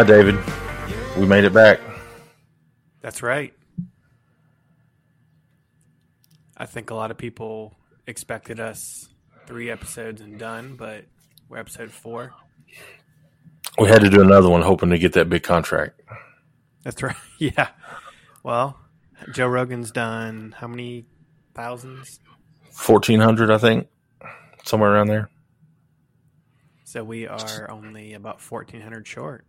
[0.00, 0.38] right, David.
[1.18, 1.80] We made it back.
[3.00, 3.52] That's right.
[6.56, 7.74] I think a lot of people
[8.06, 9.08] expected us
[9.46, 11.04] three episodes and done, but
[11.48, 12.32] we're episode four.
[13.78, 16.00] We had to do another one, hoping to get that big contract.
[16.82, 17.16] That's right.
[17.38, 17.68] Yeah.
[18.42, 18.78] Well,
[19.32, 21.06] Joe Rogan's done how many
[21.54, 22.20] thousands?
[22.70, 23.88] Fourteen hundred, I think,
[24.64, 25.30] somewhere around there.
[26.84, 29.46] So we are only about fourteen hundred short,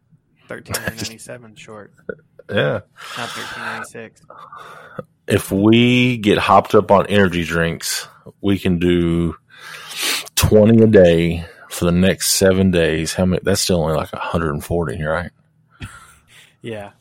[0.51, 1.93] thirteen ninety seven short,
[2.49, 2.81] Yeah.
[3.17, 4.21] not thirteen ninety six.
[5.27, 8.07] If we get hopped up on energy drinks,
[8.41, 9.35] we can do
[10.35, 13.13] twenty a day for the next seven days.
[13.13, 13.39] How many?
[13.43, 15.31] That's still only like hundred and forty, right?
[16.63, 16.91] Yeah,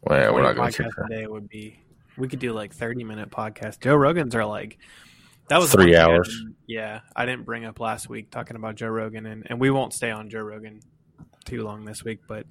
[0.00, 1.02] Well, we're not going podcast to.
[1.04, 1.78] a day would be.
[2.16, 3.78] We could do like thirty minute podcasts.
[3.80, 4.78] Joe Rogan's are like
[5.48, 6.44] that was Three I hours.
[6.66, 9.92] yeah, I didn't bring up last week talking about Joe Rogan, and and we won't
[9.92, 10.80] stay on Joe Rogan
[11.50, 12.46] too long this week, but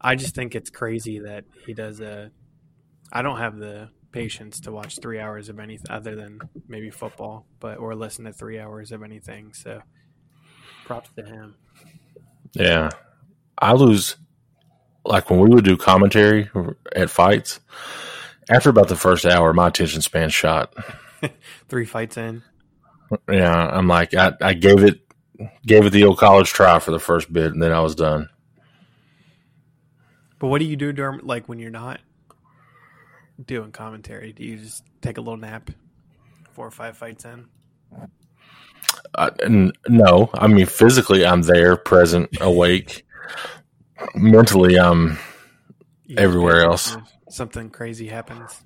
[0.00, 2.30] I just think it's crazy that he does a.
[3.12, 7.46] I don't have the patience to watch three hours of anything other than maybe football,
[7.60, 9.52] but or listen to three hours of anything.
[9.54, 9.80] So,
[10.84, 11.54] props to him.
[12.52, 12.90] Yeah,
[13.58, 14.16] I lose.
[15.04, 16.50] Like when we would do commentary
[16.94, 17.60] at fights,
[18.50, 20.74] after about the first hour, my attention span shot.
[21.68, 22.42] Three fights in.
[23.30, 25.00] Yeah, I'm like I, I gave it
[25.66, 28.28] gave it the old college try for the first bit, and then I was done.
[30.38, 32.00] But what do you do during like when you're not
[33.44, 34.32] doing commentary?
[34.32, 35.70] Do you just take a little nap?
[36.52, 37.46] Four or five fights in.
[39.42, 43.06] N- no, I mean physically, I'm there, present, awake.
[44.14, 45.18] Mentally, I'm
[46.06, 46.96] You Everywhere else.
[47.28, 48.62] something crazy happens.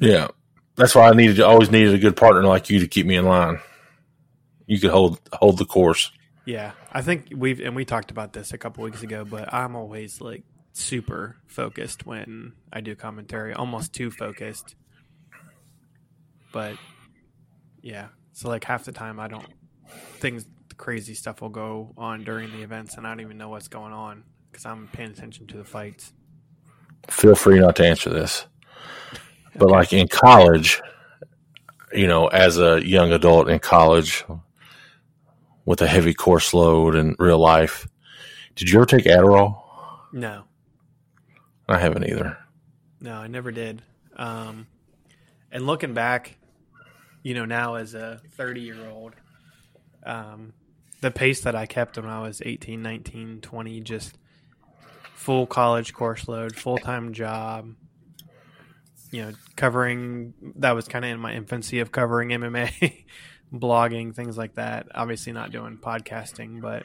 [0.00, 0.28] yeah.
[0.76, 3.24] That's why I needed always needed a good partner like you to keep me in
[3.26, 3.60] line.
[4.70, 6.12] You could hold hold the course.
[6.44, 9.76] Yeah, I think we've and we talked about this a couple weeks ago, but I'm
[9.76, 14.76] always like super focused when I do commentary, almost too focused.
[16.52, 16.80] But
[17.82, 19.48] yeah, so like half the time I don't
[20.20, 23.68] things crazy stuff will go on during the events and I don't even know what's
[23.68, 26.12] going on because I'm paying attention to the fights.
[27.10, 28.46] Feel free not to answer this,
[29.58, 29.70] but Okay.
[29.70, 30.80] like in college,
[31.92, 34.24] you know, as a young adult in college
[35.64, 37.88] with a heavy course load in real life,
[38.54, 39.62] did you ever take Adderall?
[40.12, 40.44] No,
[41.68, 42.38] I haven't either.
[43.00, 43.82] No, I never did.
[44.16, 44.66] Um,
[45.50, 46.36] and looking back,
[47.22, 49.14] you know, now as a 30 year old,
[50.04, 50.52] um,
[51.00, 54.18] the pace that I kept when I was 18, 19, 20, just
[55.14, 57.74] full college course load, full time job,
[59.10, 63.04] you know, covering that was kind of in my infancy of covering MMA,
[63.52, 64.88] blogging, things like that.
[64.94, 66.84] Obviously, not doing podcasting, but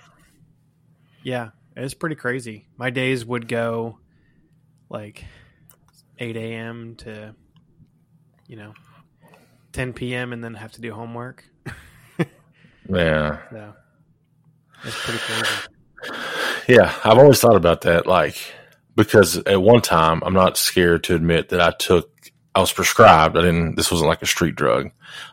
[1.24, 2.68] yeah, it's pretty crazy.
[2.78, 4.00] My days would go
[4.90, 5.26] like
[6.20, 6.96] 8 a.m.
[6.98, 7.36] to,
[8.48, 8.74] you know,
[9.74, 10.34] 10 p.m.
[10.34, 11.44] and then have to do homework.
[12.88, 13.40] Yeah.
[13.50, 13.74] So
[14.84, 15.48] it's pretty crazy.
[16.68, 18.38] Yeah, I've always thought about that, like
[18.96, 22.12] because at one time I'm not scared to admit that I took
[22.56, 23.38] I was prescribed.
[23.38, 23.76] I didn't.
[23.76, 24.92] This wasn't like a street drug,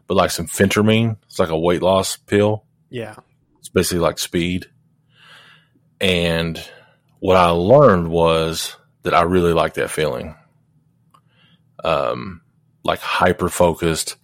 [0.09, 1.16] but like some phentermine.
[1.27, 2.65] It's like a weight loss pill.
[2.91, 3.15] Yeah.
[3.60, 4.66] It's basically like speed.
[6.00, 6.60] And
[7.21, 10.34] what I learned was that I really like that feeling.
[11.84, 12.43] Um,
[12.83, 14.16] like hyper focused,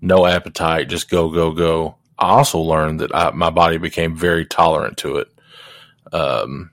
[0.00, 1.96] no appetite, just go, go, go.
[2.18, 5.28] I also learned that I, my body became very tolerant to it.
[6.10, 6.70] Um,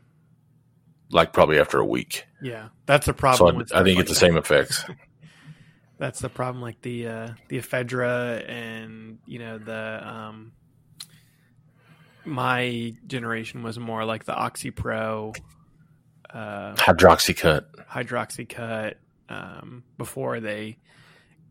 [1.12, 2.26] like probably after a week.
[2.42, 2.70] Yeah.
[2.86, 3.56] That's the So problem.
[3.56, 4.86] I, with I didn't stuff get the like same effects.
[5.98, 6.62] That's the problem.
[6.62, 10.54] Like the, uh, the ephedra and, you know, the, um,
[12.26, 15.38] my generation was more like the OxyPro,
[16.34, 17.66] uh, Hydroxycut.
[17.90, 18.96] hydroxycut
[19.30, 20.78] um, before they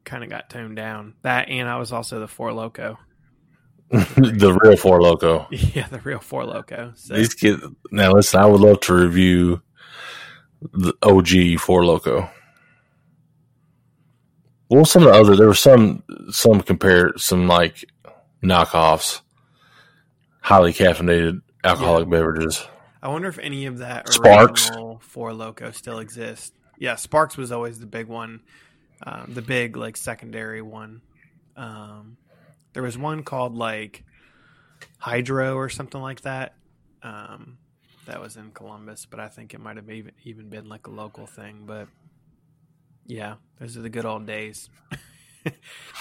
[0.04, 1.14] kind of got toned down.
[1.22, 2.98] That and I was also the Four Loco.
[3.90, 5.46] the real Four Loco.
[5.50, 6.92] Yeah, the real Four Loco.
[6.96, 7.62] So These kids.
[7.90, 9.62] Now listen, I would love to review
[10.72, 12.28] the OG Four Loco.
[14.72, 17.84] Well, some of the other there were some some compare some like
[18.42, 19.20] knockoffs,
[20.40, 22.66] highly caffeinated alcoholic beverages.
[23.02, 24.70] I wonder if any of that Sparks.
[25.00, 26.52] Four Loco still exists.
[26.78, 28.40] Yeah, Sparks was always the big one,
[29.06, 31.02] um, the big like secondary one.
[31.54, 32.16] Um,
[32.72, 34.02] there was one called like
[34.96, 36.54] Hydro or something like that.
[37.02, 37.58] Um,
[38.06, 40.90] that was in Columbus, but I think it might have even even been like a
[40.90, 41.64] local thing.
[41.66, 41.88] But
[43.06, 44.68] yeah, those are the good old days.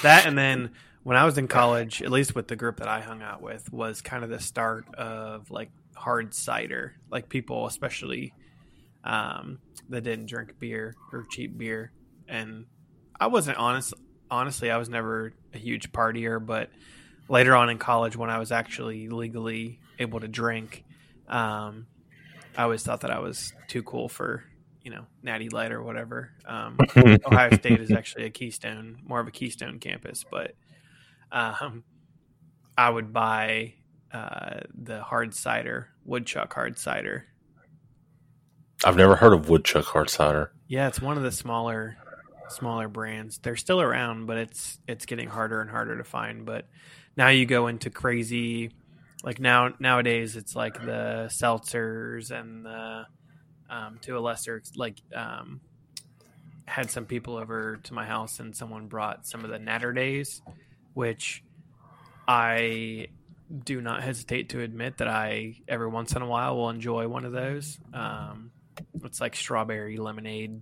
[0.04, 0.72] that and then
[1.04, 3.72] when I was in college, at least with the group that I hung out with,
[3.72, 6.96] was kind of the start of like hard cider.
[7.10, 8.34] Like people, especially
[9.04, 9.60] um,
[9.90, 11.92] that didn't drink beer or cheap beer,
[12.28, 12.66] and
[13.20, 13.94] I wasn't honest.
[14.30, 16.70] Honestly, I was never a huge partier, but
[17.28, 20.86] later on in college, when I was actually legally able to drink,
[21.28, 21.88] um,
[22.56, 24.46] I always thought that I was too cool for
[24.84, 26.32] you know Natty Light or whatever.
[26.46, 30.54] Um, Ohio State is actually a Keystone, more of a Keystone campus, but
[31.32, 31.84] um,
[32.78, 33.74] I would buy
[34.14, 37.26] uh, the hard cider, woodchuck hard cider.
[38.84, 40.52] I've never heard of woodchuck hard cider.
[40.68, 41.98] Yeah, it's one of the smaller
[42.50, 43.38] smaller brands.
[43.38, 46.46] They're still around, but it's it's getting harder and harder to find.
[46.46, 46.68] But
[47.16, 48.72] now you go into crazy
[49.24, 53.06] like now nowadays it's like the seltzers and the
[53.72, 55.62] um, to a lesser like um,
[56.66, 60.42] had some people over to my house and someone brought some of the Naturdays,
[60.94, 61.44] which
[62.28, 63.08] I
[63.66, 67.26] do not hesitate to admit that I every once in a while will enjoy one
[67.26, 67.80] of those.
[67.94, 68.52] Um,
[69.04, 70.62] it's like strawberry lemonade,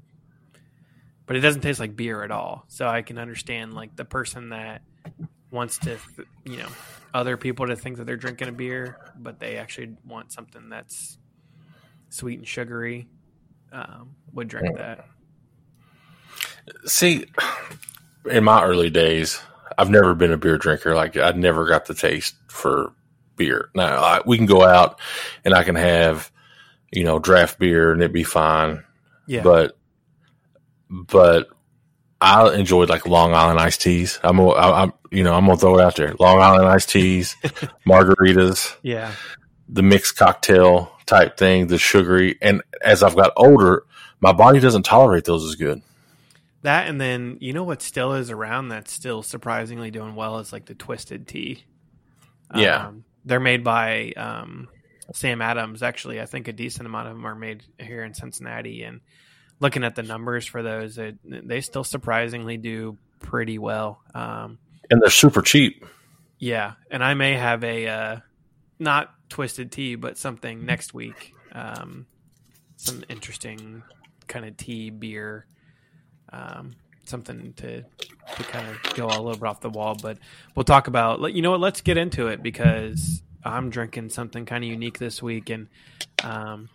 [1.26, 2.66] but it doesn't taste like beer at all.
[2.68, 4.82] So I can understand like the person that
[5.52, 5.98] wants to,
[6.46, 6.70] you know,
[7.14, 11.18] other people to think that they're drinking a beer, but they actually want something that's
[12.10, 13.08] sweet and sugary.
[13.72, 15.06] Um, would drink that.
[16.86, 17.26] See,
[18.30, 19.40] in my early days,
[19.78, 20.96] I've never been a beer drinker.
[20.96, 22.94] Like I never got the taste for
[23.36, 23.70] beer.
[23.76, 25.00] Now I, we can go out
[25.46, 26.32] and I can have,
[26.92, 28.84] you know, draft beer and it'd be fine.
[29.28, 29.44] Yeah.
[29.44, 29.78] But,
[30.90, 31.50] but
[32.22, 34.20] I enjoyed like Long Island iced teas.
[34.24, 36.14] I'm, a, I'm, you know, I'm gonna throw it out there.
[36.20, 37.36] Long Island iced teas,
[37.88, 39.14] margaritas, Yeah.
[39.70, 42.38] the mixed cocktail type thing, the sugary.
[42.42, 43.84] And as I've got older,
[44.22, 45.82] my body doesn't tolerate those as good.
[46.62, 50.52] That and then you know what still is around that's still surprisingly doing well is
[50.52, 51.64] like the twisted tea.
[52.54, 52.88] Yeah.
[52.88, 54.68] Um, they're made by um,
[55.14, 55.84] Sam Adams.
[55.84, 58.84] Actually, I think a decent amount of them are made here in Cincinnati.
[58.84, 59.02] And
[59.60, 64.02] looking at the numbers for those, it, they still surprisingly do pretty well.
[64.14, 64.58] Um,
[64.90, 65.86] And they're super cheap.
[66.40, 68.18] yeah, and I may have a uh,
[68.80, 71.34] not twisted tea, but something next week.
[71.52, 72.08] Um,
[72.78, 73.84] some interesting
[74.28, 75.46] kind of tea beer,
[76.32, 79.96] um, something to to kind of go a little bit off the wall.
[80.02, 80.18] But
[80.56, 81.34] we'll talk about.
[81.34, 81.60] You know what?
[81.60, 85.68] Let's get into it because I'm drinking something kind of unique this week, and
[86.24, 86.70] um,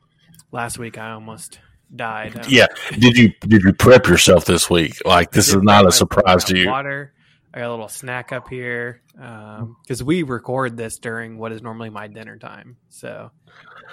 [0.52, 1.58] last week I almost
[1.94, 2.36] died.
[2.36, 2.66] Um, Yeah.
[2.98, 5.04] Did you did you prep yourself this week?
[5.04, 6.68] Like this is not a surprise to you.
[6.68, 7.12] Water.
[7.54, 11.88] I got a little snack up here because we record this during what is normally
[11.88, 12.76] my dinner time.
[12.88, 13.30] So,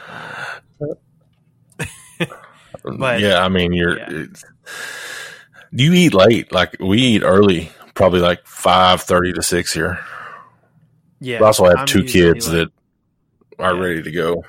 [0.10, 0.46] uh,
[2.84, 3.98] But- yeah, I mean, you're.
[4.00, 4.24] yeah.
[5.74, 10.00] You eat late, like we eat early, probably like five thirty to six here.
[11.22, 11.40] yeah.
[11.40, 13.80] We also have I'm two kids like- that are Yeah.
[13.82, 14.44] ready to go.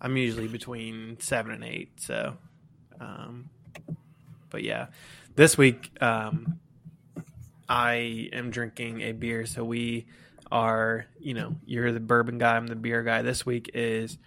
[0.00, 1.90] I'm usually between seven and eight.
[2.00, 2.36] So,
[3.00, 3.50] um,
[4.50, 4.86] but yeah,
[5.34, 6.58] this week um,
[7.68, 9.46] I am drinking a beer.
[9.46, 10.06] So we
[10.50, 13.22] are, you know, you're the bourbon guy, I'm the beer guy.
[13.22, 14.18] This week is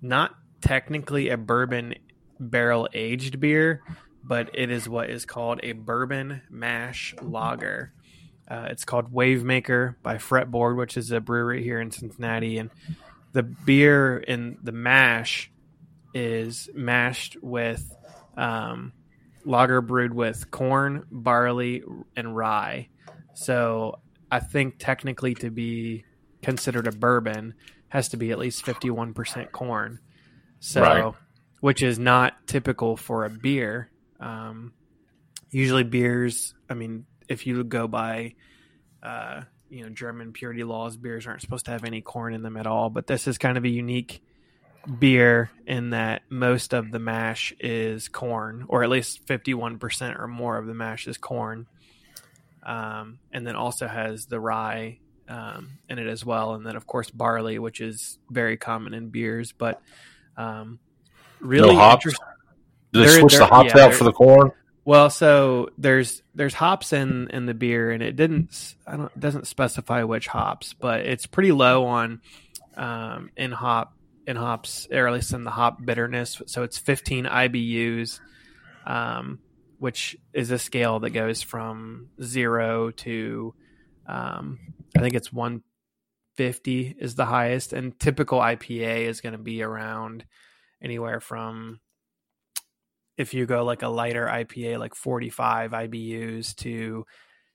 [0.00, 1.94] not technically a bourbon
[2.38, 3.82] barrel aged beer,
[4.22, 7.92] but it is what is called a bourbon mash lager.
[8.48, 12.70] Uh, it's called Wave Maker by Fretboard, which is a brewery here in Cincinnati, and
[13.32, 15.50] the beer in the mash
[16.14, 17.94] is mashed with
[18.36, 18.92] um,
[19.46, 21.82] lager brewed with corn, barley,
[22.16, 22.88] and rye.
[23.34, 24.00] So
[24.30, 26.04] I think technically to be
[26.42, 27.54] considered a bourbon
[27.88, 30.00] has to be at least 51% corn.
[30.58, 31.14] So, Right.
[31.60, 33.90] which is not typical for a beer.
[34.20, 34.72] Um,
[35.50, 38.34] usually beers, I mean, if you go by,
[39.02, 42.56] uh, you know, German purity laws, beers aren't supposed to have any corn in them
[42.56, 42.90] at all.
[42.90, 44.22] But this is kind of a unique
[44.98, 50.56] beer in that most of the mash is corn, or at least 51% or more
[50.56, 51.66] of the mash is corn.
[52.62, 56.54] Um, and then also has the rye um, in it as well.
[56.54, 59.52] And then, of course, barley, which is very common in beers.
[59.52, 59.80] But
[60.36, 60.78] um,
[61.40, 62.06] really no hops.
[62.06, 62.22] interest-
[62.92, 64.50] Did they There- switch there- the hops yeah, out for the corn?
[64.84, 69.46] well, so there's there's hops in in the beer, and it didn't I don't doesn't
[69.46, 72.20] specify which hops, but it's pretty low on
[72.76, 73.95] um, in hop
[74.26, 76.40] in hops, or at least in the hop bitterness.
[76.46, 78.20] So it's 15 IBUs,
[78.86, 79.38] um,
[79.78, 83.54] which is a scale that goes from zero to
[84.06, 84.58] um,
[84.96, 90.24] I think it's 150 is the highest, and typical IPA is going to be around
[90.80, 91.80] anywhere from
[93.16, 97.06] if you go like a lighter IPA, like 45 IBUs to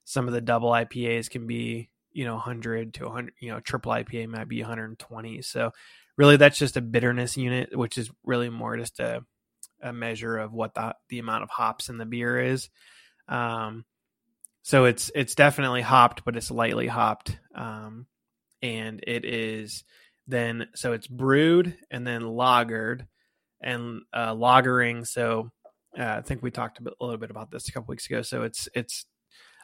[0.04, 3.92] some of the double IPAs can be, you know, 100 to 100, you know, triple
[3.92, 5.42] IPA might be 120.
[5.44, 5.72] So
[6.18, 9.24] really that's just a bitterness unit, which is really more just a
[9.84, 12.70] a measure of what the the amount of hops in the beer is.
[13.28, 13.86] Um,
[14.64, 18.06] so it's it's definitely hopped, but it's lightly hopped, um,
[18.62, 19.84] and it is
[20.28, 23.08] then so it's brewed and then lagered
[23.62, 25.08] and uh, lagering.
[25.08, 25.52] So
[25.98, 28.06] uh, I think we talked a, bit, a little bit about this a couple weeks
[28.06, 28.22] ago.
[28.22, 29.06] So it's it's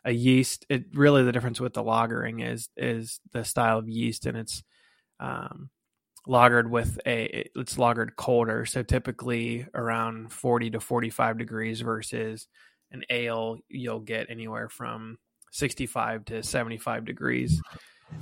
[0.03, 0.65] a yeast.
[0.69, 4.63] It really the difference with the lagering is is the style of yeast, and it's
[5.19, 5.69] um,
[6.27, 8.65] lagered with a it's lagered colder.
[8.65, 12.47] So typically around forty to forty five degrees versus
[12.91, 15.17] an ale you'll get anywhere from
[15.51, 17.61] 65 to 75 degrees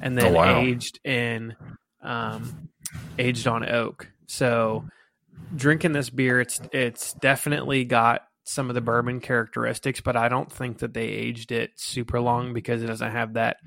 [0.01, 0.61] and then oh, wow.
[0.61, 1.55] aged in
[2.01, 2.69] um,
[3.17, 4.85] aged on oak so
[5.55, 10.51] drinking this beer it's it's definitely got some of the bourbon characteristics but i don't
[10.51, 13.57] think that they aged it super long because it doesn't have that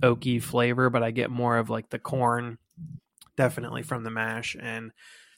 [0.00, 2.58] oaky flavor but i get more of like the corn
[3.36, 4.92] definitely from the mash and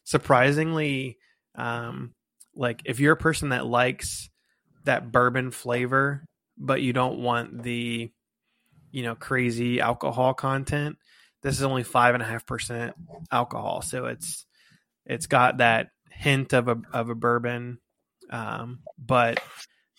[0.04, 1.16] surprisingly
[1.54, 2.12] um
[2.56, 4.28] like if you're a person that likes
[4.84, 6.24] that bourbon flavor,
[6.56, 8.10] but you don't want the
[8.90, 10.96] you know crazy alcohol content.
[11.42, 12.94] This is only five and a half percent
[13.30, 14.46] alcohol, so it's
[15.04, 17.78] it's got that hint of a of a bourbon,
[18.30, 19.40] um, but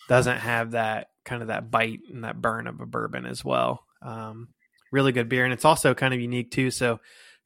[0.08, 3.84] doesn't have that kind of that bite and that burn of a bourbon as well.
[4.02, 4.48] Um,
[4.92, 6.70] really good beer, and it's also kind of unique too.
[6.70, 7.00] So,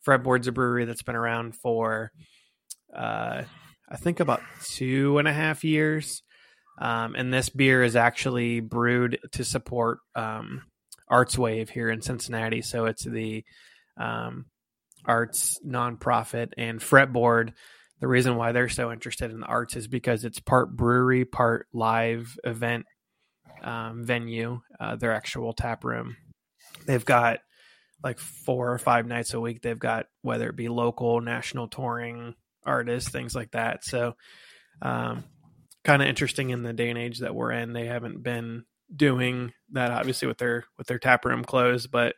[0.07, 2.11] Fretboard's a brewery that's been around for,
[2.95, 3.42] uh,
[3.88, 6.23] I think about two and a half years.
[6.80, 10.62] Um, and this beer is actually brewed to support um,
[11.09, 12.62] Arts Wave here in Cincinnati.
[12.62, 13.45] So it's the
[13.99, 14.47] um,
[15.04, 17.52] arts nonprofit and fretboard.
[18.00, 21.66] The reason why they're so interested in the arts is because it's part brewery, part
[21.75, 22.87] live event
[23.62, 26.16] um, venue, uh, their actual tap room.
[26.87, 27.40] They've got
[28.02, 29.62] like four or five nights a week.
[29.62, 33.85] They've got whether it be local, national touring artists, things like that.
[33.85, 34.14] So,
[34.83, 35.25] um,
[35.85, 37.73] kind of interesting in the day and age that we're in.
[37.73, 38.64] They haven't been
[38.95, 42.14] doing that obviously with their with their tap room closed, but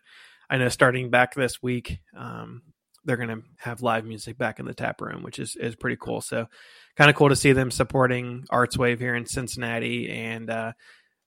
[0.48, 2.62] I know starting back this week, um,
[3.04, 5.96] they're going to have live music back in the tap room, which is is pretty
[6.00, 6.20] cool.
[6.20, 6.46] So,
[6.96, 10.72] kind of cool to see them supporting Arts Wave here in Cincinnati, and uh,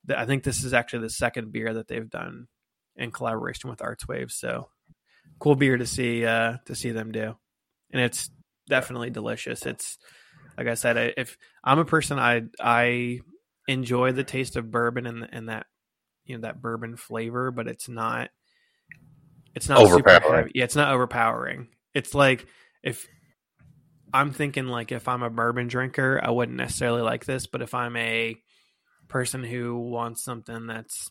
[0.07, 2.47] th- I think this is actually the second beer that they've done
[2.95, 4.31] in collaboration with Arts Wave.
[4.31, 4.69] So,
[5.39, 7.35] cool beer to see uh, to see them do,
[7.91, 8.29] and it's
[8.67, 9.65] definitely delicious.
[9.65, 9.97] It's
[10.57, 13.19] like I said, I, if I'm a person, I I
[13.67, 15.65] enjoy the taste of bourbon and and that
[16.25, 18.29] you know that bourbon flavor, but it's not
[19.53, 20.51] it's not overpowering.
[20.53, 21.69] Yeah, it's not overpowering.
[21.93, 22.45] It's like
[22.83, 23.07] if
[24.13, 27.73] I'm thinking like if I'm a bourbon drinker, I wouldn't necessarily like this, but if
[27.73, 28.35] I'm a
[29.07, 31.09] person who wants something that's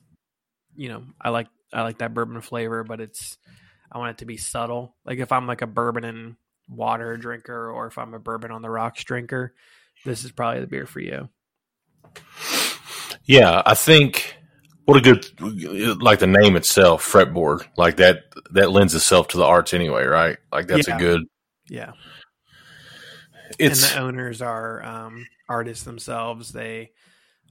[0.76, 3.36] you know, I like I like that bourbon flavor, but it's
[3.90, 4.96] I want it to be subtle.
[5.04, 6.36] Like if I'm like a bourbon and
[6.68, 9.54] water drinker or if I'm a bourbon on the rocks drinker,
[10.04, 11.28] this is probably the beer for you.
[13.24, 14.36] Yeah, I think
[14.84, 19.44] what a good like the name itself, fretboard, like that that lends itself to the
[19.44, 20.38] arts anyway, right?
[20.52, 20.96] Like that's yeah.
[20.96, 21.22] a good
[21.68, 21.92] Yeah.
[23.58, 26.50] It's and the owners are um, artists themselves.
[26.52, 26.90] They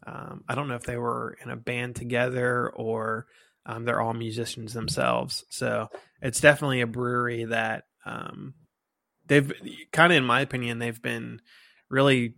[0.06, 3.28] um, I don't know if they were in a band together or
[3.66, 5.46] um, they're all musicians themselves.
[5.50, 5.90] So
[6.22, 8.54] it's definitely a brewery that um,
[9.28, 9.52] they've
[9.92, 11.42] kind of, in my opinion, they've been
[11.90, 12.36] really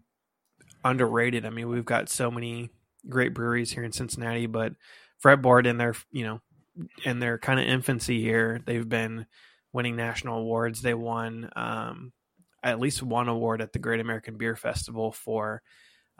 [0.84, 1.46] underrated.
[1.46, 2.70] I mean, we've got so many
[3.10, 4.74] great breweries here in Cincinnati, but
[5.24, 6.42] Fretboard in their, you know,
[7.04, 9.26] in their kind of infancy here, they've been
[9.74, 10.82] winning national awards.
[10.82, 12.12] They won um,
[12.64, 15.62] at least one award at the Great American Beer Festival for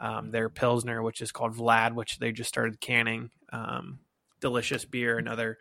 [0.00, 3.30] um, their Pilsner, which is called Vlad, which they just started canning.
[3.52, 4.00] Um,
[4.40, 5.58] delicious beer, another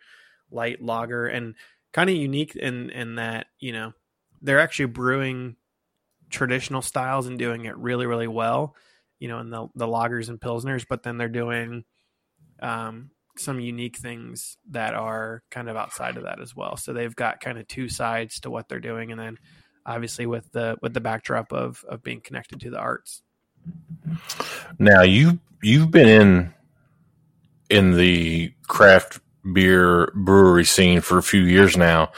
[0.51, 1.55] light lager, and
[1.93, 3.93] kind of unique in in that you know
[4.41, 5.55] they're actually brewing
[6.29, 8.75] traditional styles and doing it really really well
[9.19, 11.85] you know in the the lagers and pilsners but then they're doing
[12.61, 16.77] um, some unique things that are kind of outside of that as well.
[16.77, 19.37] So they've got kind of two sides to what they're doing and then
[19.85, 23.21] obviously with the with the backdrop of of being connected to the arts.
[24.79, 26.53] Now you you've been in
[27.69, 29.19] in the craft
[29.53, 32.11] beer brewery scene for a few years now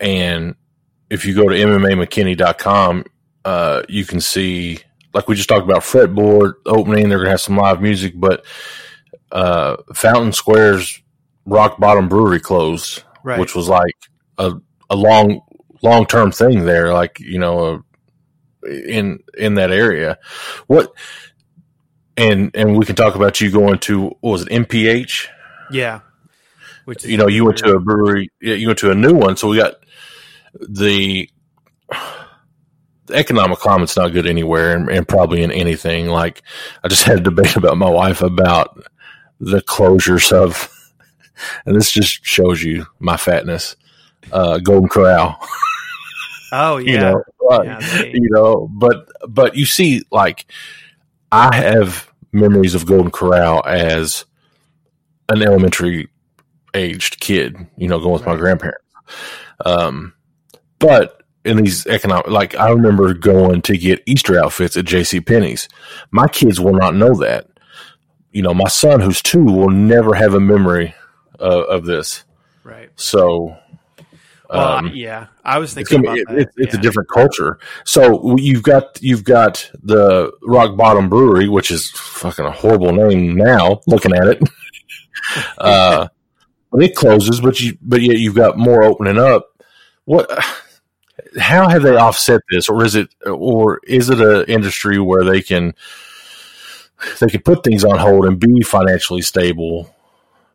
[0.00, 0.54] and
[1.10, 3.04] if you go to MMAMcKinney.com,
[3.44, 4.80] uh, you can see,
[5.12, 7.08] like we just talked about, fretboard opening.
[7.08, 8.44] They're going to have some live music, but
[9.30, 11.00] uh, Fountain Square's
[11.46, 13.38] Rock Bottom Brewery closed, right.
[13.38, 13.94] which was like
[14.38, 14.54] a,
[14.90, 15.40] a long
[15.82, 17.74] long term thing there, like you know,
[18.64, 20.18] uh, in in that area.
[20.66, 20.92] What
[22.16, 25.26] and and we can talk about you going to what was it MPH?
[25.70, 26.00] Yeah,
[26.84, 29.48] which you know you went to a brewery, you went to a new one, so
[29.48, 29.74] we got
[30.60, 31.28] the
[33.06, 36.06] the economic climate's not good anywhere and, and, probably in anything.
[36.06, 36.42] Like
[36.82, 38.84] I just had a debate about my wife about
[39.40, 40.70] the closures of,
[41.66, 43.76] and this just shows you my fatness,
[44.32, 45.38] uh, Golden Corral.
[46.56, 46.92] Oh yeah.
[46.92, 48.12] you know, uh, yeah, they...
[48.14, 50.46] you know, but, but you see, like
[51.34, 54.24] I have memories of Golden Corral as
[55.28, 56.08] an elementary
[56.74, 58.84] aged kid, you know, going with my grandparents.
[59.64, 60.14] Um,
[60.78, 65.20] but in these economic, like I remember going to get Easter outfits at J.C.
[65.20, 65.68] Penney's.
[66.12, 67.48] My kids will not know that.
[68.30, 70.94] You know, my son, who's two, will never have a memory
[71.40, 72.22] uh, of this.
[72.62, 72.90] Right.
[72.94, 73.56] So,
[74.50, 76.80] um, yeah, I was thinking it's, be, it, it's yeah.
[76.80, 77.58] a different culture.
[77.84, 83.36] So you've got you've got the Rock Bottom Brewery, which is fucking a horrible name
[83.36, 83.80] now.
[83.86, 84.42] Looking at it,
[85.58, 86.08] uh,
[86.74, 89.48] it closes, but you but yet you've got more opening up.
[90.04, 90.30] What?
[91.40, 95.42] how have they offset this, or is it, or is it an industry where they
[95.42, 95.74] can
[97.20, 99.93] they can put things on hold and be financially stable?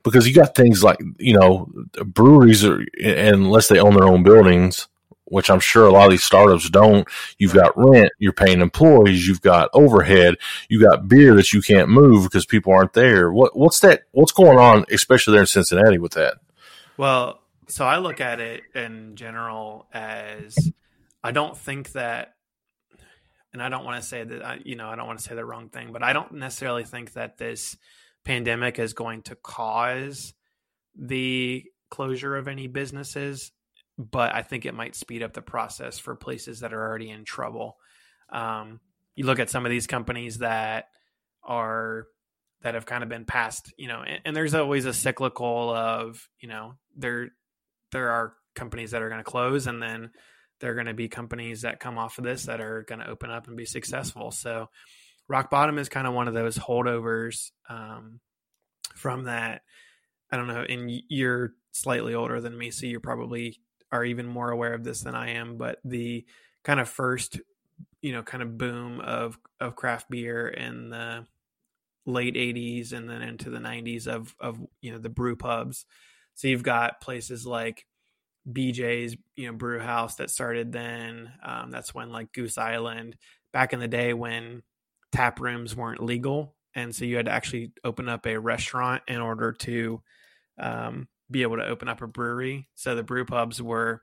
[0.03, 1.69] Because you got things like you know
[2.05, 4.87] breweries are unless they own their own buildings,
[5.25, 7.07] which I'm sure a lot of these startups don't.
[7.37, 10.35] You've got rent, you're paying employees, you've got overhead,
[10.69, 13.31] you got beer that you can't move because people aren't there.
[13.31, 14.03] What what's that?
[14.11, 16.35] What's going on, especially there in Cincinnati with that?
[16.97, 20.57] Well, so I look at it in general as
[21.23, 22.33] I don't think that,
[23.53, 25.35] and I don't want to say that, I, you know, I don't want to say
[25.35, 27.77] the wrong thing, but I don't necessarily think that this
[28.25, 30.33] pandemic is going to cause
[30.95, 33.51] the closure of any businesses,
[33.97, 37.25] but I think it might speed up the process for places that are already in
[37.25, 37.77] trouble.
[38.31, 38.79] Um,
[39.15, 40.85] you look at some of these companies that
[41.43, 42.07] are
[42.61, 46.27] that have kind of been passed, you know, and, and there's always a cyclical of,
[46.39, 47.29] you know, there
[47.91, 50.11] there are companies that are going to close and then
[50.59, 53.09] there are going to be companies that come off of this that are going to
[53.09, 54.31] open up and be successful.
[54.31, 54.69] So
[55.29, 58.19] rock bottom is kind of one of those holdovers um,
[58.95, 59.61] from that.
[60.31, 60.65] I don't know.
[60.67, 63.61] And you're slightly older than me, so you probably
[63.91, 65.57] are even more aware of this than I am.
[65.57, 66.25] But the
[66.63, 67.39] kind of first,
[68.01, 71.25] you know, kind of boom of of craft beer in the
[72.05, 75.85] late '80s and then into the '90s of of you know the brew pubs
[76.39, 77.85] so you've got places like
[78.49, 81.33] BJ's, you know, brew house that started then.
[81.43, 83.17] Um, that's when like Goose Island,
[83.51, 84.63] back in the day when
[85.11, 86.55] tap rooms weren't legal.
[86.75, 90.01] And so you had to actually open up a restaurant in order to
[90.59, 92.69] um, be able to open up a brewery.
[92.75, 94.01] So the brew pubs were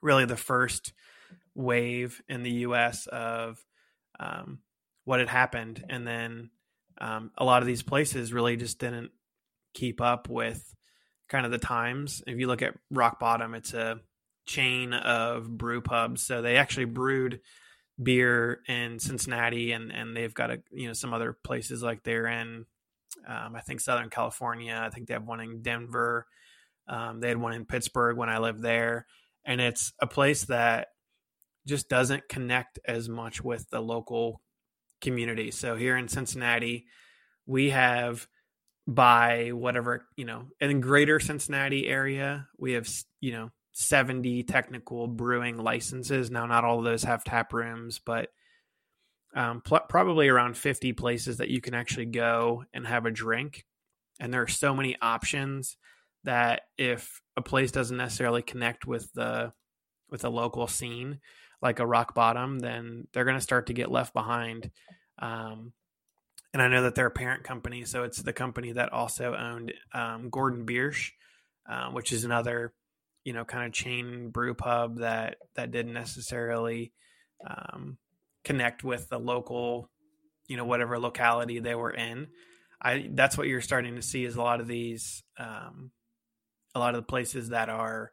[0.00, 0.92] really the first
[1.54, 3.64] wave in the US of
[4.18, 4.60] um,
[5.04, 5.84] what had happened.
[5.88, 6.50] And then
[7.00, 9.10] um, a lot of these places really just didn't
[9.74, 10.74] keep up with
[11.28, 12.22] kind of the times.
[12.26, 14.00] If you look at Rock Bottom, it's a
[14.46, 16.22] chain of brew pubs.
[16.22, 17.40] So they actually brewed
[18.02, 22.26] beer in Cincinnati, and and they've got a you know some other places like they're
[22.26, 22.66] in.
[23.26, 24.80] Um, I think Southern California.
[24.80, 26.26] I think they have one in Denver.
[26.88, 29.06] Um, they had one in Pittsburgh when I lived there,
[29.44, 30.88] and it's a place that
[31.66, 34.42] just doesn't connect as much with the local
[35.00, 35.50] community.
[35.50, 36.86] So here in Cincinnati,
[37.46, 38.26] we have
[38.86, 42.86] by whatever you know in greater cincinnati area we have
[43.20, 46.30] you know 70 technical brewing licenses.
[46.30, 48.30] Now not all of those have tap rooms but
[49.34, 53.64] um, pl- probably around 50 places that you can actually go and have a drink.
[54.20, 55.76] And there are so many options
[56.22, 59.52] that if a place doesn't necessarily connect with the
[60.10, 61.18] with the local scene
[61.60, 64.70] like a rock bottom then they're going to start to get left behind.
[65.18, 65.72] Um,
[66.52, 69.74] and I know that they're a parent company, so it's the company that also owned
[69.92, 71.10] um, Gordon Biersch,
[71.68, 72.72] uh, which is another,
[73.24, 76.92] you know, kind of chain brew pub that that didn't necessarily
[77.46, 77.98] um,
[78.44, 79.90] connect with the local,
[80.46, 82.28] you know, whatever locality they were in.
[82.80, 85.90] I that's what you're starting to see is a lot of these, um,
[86.74, 88.12] a lot of the places that are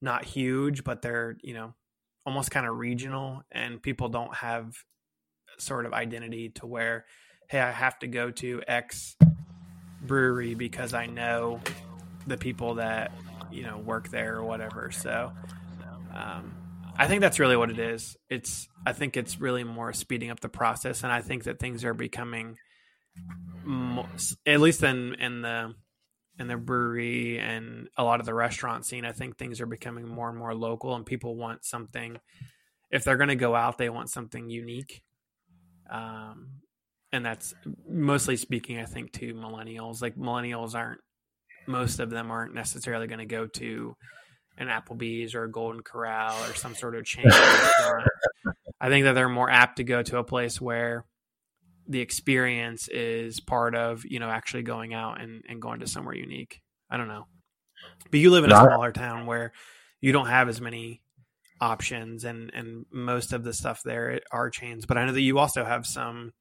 [0.00, 1.74] not huge, but they're you know
[2.24, 4.72] almost kind of regional, and people don't have
[5.58, 7.04] sort of identity to where
[7.48, 9.16] hey, I have to go to X
[10.02, 11.60] brewery because I know
[12.26, 13.12] the people that
[13.54, 14.90] you know work there or whatever.
[14.90, 15.32] So
[16.14, 16.54] um,
[16.96, 18.16] I think that's really what it is.
[18.28, 21.84] It's I think it's really more speeding up the process, and I think that things
[21.84, 22.56] are becoming,
[23.64, 24.08] more,
[24.46, 25.74] at least in in the
[26.38, 29.04] in the brewery and a lot of the restaurant scene.
[29.04, 32.18] I think things are becoming more and more local, and people want something.
[32.90, 35.02] If they're going to go out, they want something unique.
[35.90, 36.60] Um,
[37.14, 37.54] and that's
[37.88, 41.00] mostly speaking i think to millennials like millennials aren't
[41.66, 43.94] most of them aren't necessarily going to go to
[44.56, 47.26] an Applebee's or a Golden Corral or some sort of chain.
[48.80, 51.04] I think that they're more apt to go to a place where
[51.86, 56.14] the experience is part of you know actually going out and, and going to somewhere
[56.14, 56.60] unique.
[56.90, 57.26] I don't know,
[58.10, 59.52] but you live in a smaller town where
[60.00, 61.02] you don't have as many
[61.60, 64.86] options and and most of the stuff there are chains.
[64.86, 66.32] But I know that you also have some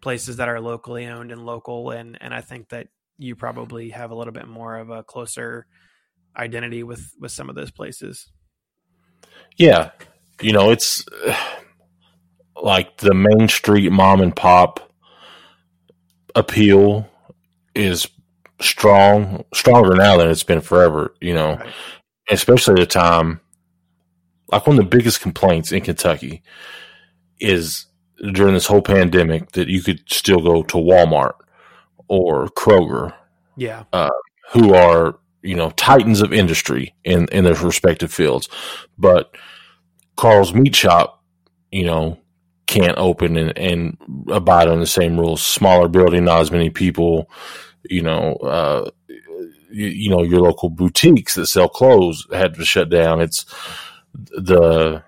[0.00, 4.10] places that are locally owned and local, and and I think that you probably have
[4.10, 5.66] a little bit more of a closer
[6.36, 8.30] identity with with some of those places.
[9.56, 9.90] Yeah,
[10.40, 11.04] you know it's
[12.62, 14.92] like the main street mom and pop
[16.34, 17.08] appeal
[17.74, 18.06] is
[18.60, 21.14] strong, stronger now than it's been forever.
[21.20, 21.72] You know, right.
[22.30, 23.40] especially a time.
[24.50, 26.42] Like one of the biggest complaints in Kentucky
[27.38, 27.86] is
[28.32, 31.34] during this whole pandemic that you could still go to Walmart
[32.08, 33.14] or Kroger,
[33.56, 34.10] yeah, uh,
[34.52, 38.48] who are you know titans of industry in in their respective fields,
[38.98, 39.34] but
[40.16, 41.22] Carl's Meat Shop,
[41.70, 42.18] you know,
[42.66, 43.96] can't open and, and
[44.28, 45.42] abide on the same rules.
[45.42, 47.30] Smaller building, not as many people.
[47.88, 48.90] You know, uh,
[49.70, 53.20] you, you, know your local boutiques that sell clothes had to shut down.
[53.20, 53.46] It's
[54.12, 55.02] the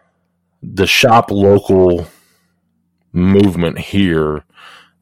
[0.63, 2.07] the shop local
[3.13, 4.45] movement here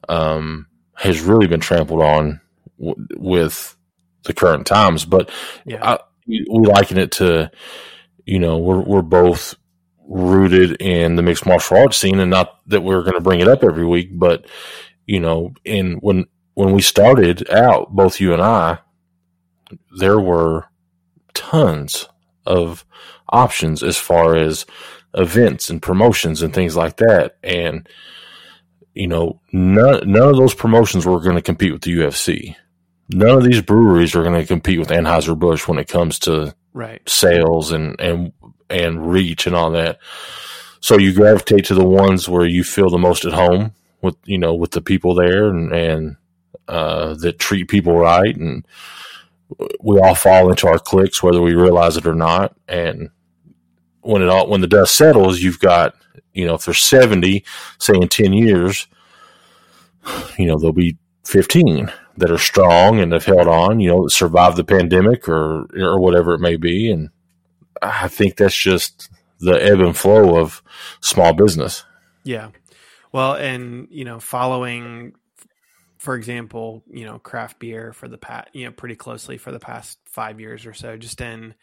[0.08, 0.66] um,
[0.98, 2.40] has really been trampled on
[2.78, 3.76] w- with
[4.24, 5.04] the current times.
[5.04, 5.30] But
[5.64, 5.84] yeah.
[5.84, 7.50] I, we liken it to,
[8.26, 9.54] you know, we're we're both
[10.06, 13.48] rooted in the mixed martial arts scene, and not that we're going to bring it
[13.48, 14.46] up every week, but
[15.06, 18.78] you know, in when when we started out, both you and I,
[19.96, 20.66] there were
[21.34, 22.08] tons
[22.44, 22.84] of
[23.30, 24.66] options as far as
[25.14, 27.88] events and promotions and things like that, and
[28.98, 32.56] you know, none none of those promotions were going to compete with the UFC.
[33.10, 36.54] None of these breweries are going to compete with Anheuser Busch when it comes to
[36.72, 38.32] right sales and and
[38.68, 40.00] and reach and all that.
[40.80, 44.36] So you gravitate to the ones where you feel the most at home with you
[44.36, 46.16] know with the people there and and
[46.66, 48.66] uh, that treat people right and
[49.80, 53.10] we all fall into our cliques whether we realize it or not and
[54.00, 55.94] when it all when the dust settles you've got
[56.38, 57.44] you know if there's 70
[57.78, 58.86] say in 10 years
[60.38, 60.96] you know there'll be
[61.26, 65.98] 15 that are strong and have held on you know survived the pandemic or or
[65.98, 67.10] whatever it may be and
[67.82, 70.62] I think that's just the ebb and flow of
[71.00, 71.84] small business.
[72.24, 72.50] Yeah.
[73.12, 75.14] Well, and you know, following,
[75.98, 79.60] for example, you know, craft beer for the past, you know, pretty closely for the
[79.60, 81.54] past five years or so, just in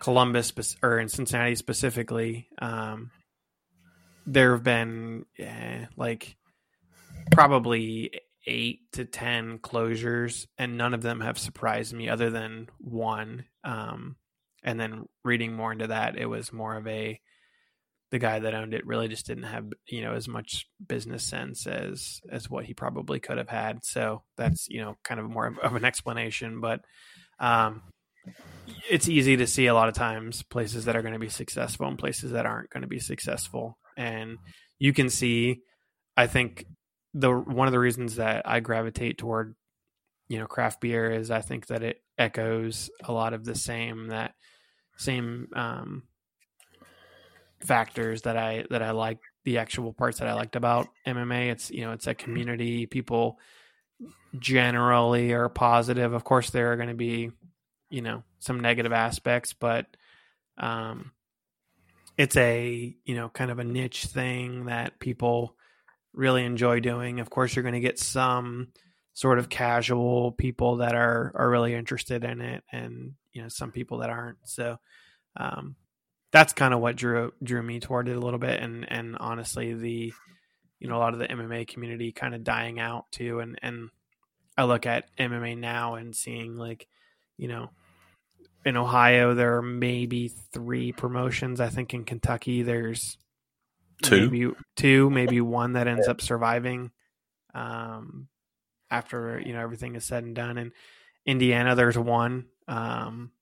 [0.00, 3.10] Columbus or in Cincinnati specifically, um,
[4.26, 5.26] there have been
[5.96, 6.36] like
[7.30, 13.44] probably eight to ten closures, and none of them have surprised me, other than one.
[13.64, 14.16] Um,
[14.64, 17.20] and then reading more into that it was more of a
[18.10, 21.66] the guy that owned it really just didn't have you know as much business sense
[21.66, 25.46] as as what he probably could have had so that's you know kind of more
[25.46, 26.80] of, of an explanation but
[27.38, 27.82] um
[28.88, 31.86] it's easy to see a lot of times places that are going to be successful
[31.86, 34.38] and places that aren't going to be successful and
[34.78, 35.60] you can see
[36.16, 36.66] i think
[37.12, 39.54] the one of the reasons that i gravitate toward
[40.28, 44.08] you know craft beer is i think that it echoes a lot of the same
[44.08, 44.34] that
[44.96, 46.04] same um,
[47.60, 51.50] factors that I that I like the actual parts that I liked about MMA.
[51.50, 52.86] It's you know it's a community.
[52.86, 53.38] People
[54.38, 56.12] generally are positive.
[56.12, 57.30] Of course, there are going to be
[57.90, 59.86] you know some negative aspects, but
[60.58, 61.12] um,
[62.16, 65.56] it's a you know kind of a niche thing that people
[66.12, 67.20] really enjoy doing.
[67.20, 68.68] Of course, you're going to get some
[69.14, 73.72] sort of casual people that are are really interested in it, and you know some
[73.72, 74.38] people that aren't.
[74.44, 74.78] So
[75.36, 75.76] um,
[76.32, 79.74] that's kind of what drew drew me toward it a little bit, and and honestly,
[79.74, 80.12] the
[80.78, 83.90] you know a lot of the MMA community kind of dying out too, and and
[84.56, 86.86] I look at MMA now and seeing like
[87.36, 87.70] you know
[88.64, 91.60] in Ohio there are maybe three promotions.
[91.60, 93.18] I think in Kentucky there's
[94.02, 96.90] two, maybe two, maybe one that ends up surviving.
[97.54, 98.28] Um,
[98.90, 100.58] after you know everything is said and done.
[100.58, 100.72] In
[101.26, 103.32] Indiana, there's one, um,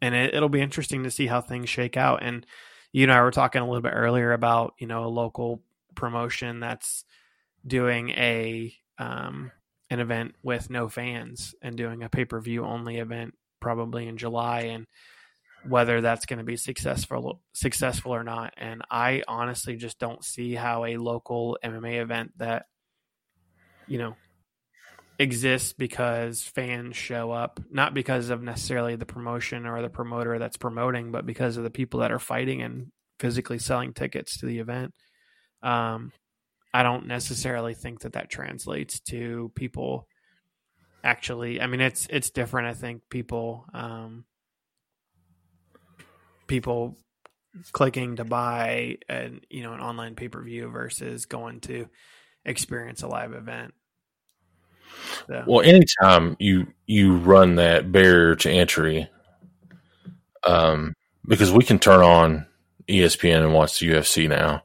[0.00, 2.22] and it, it'll be interesting to see how things shake out.
[2.22, 2.46] And
[2.92, 5.62] you and I were talking a little bit earlier about you know a local
[5.94, 7.04] promotion that's
[7.66, 9.50] doing a um,
[9.90, 14.16] an event with no fans and doing a pay per view only event probably in
[14.16, 14.86] July and
[15.66, 20.54] whether that's going to be successful successful or not and I honestly just don't see
[20.54, 22.66] how a local MMA event that
[23.88, 24.14] you know
[25.18, 30.56] exists because fans show up, not because of necessarily the promotion or the promoter that's
[30.56, 34.58] promoting, but because of the people that are fighting and physically selling tickets to the
[34.58, 34.94] event.
[35.62, 36.12] Um,
[36.72, 40.06] I don't necessarily think that that translates to people
[41.02, 41.60] actually.
[41.60, 42.68] I mean, it's it's different.
[42.68, 44.24] I think people um,
[46.46, 46.96] people
[47.72, 51.88] clicking to buy an you know an online pay per view versus going to
[52.44, 53.74] experience a live event.
[55.26, 55.44] So.
[55.46, 59.08] Well, anytime you you run that barrier to entry,
[60.44, 60.94] um,
[61.26, 62.46] because we can turn on
[62.88, 64.62] ESPN and watch the UFC now,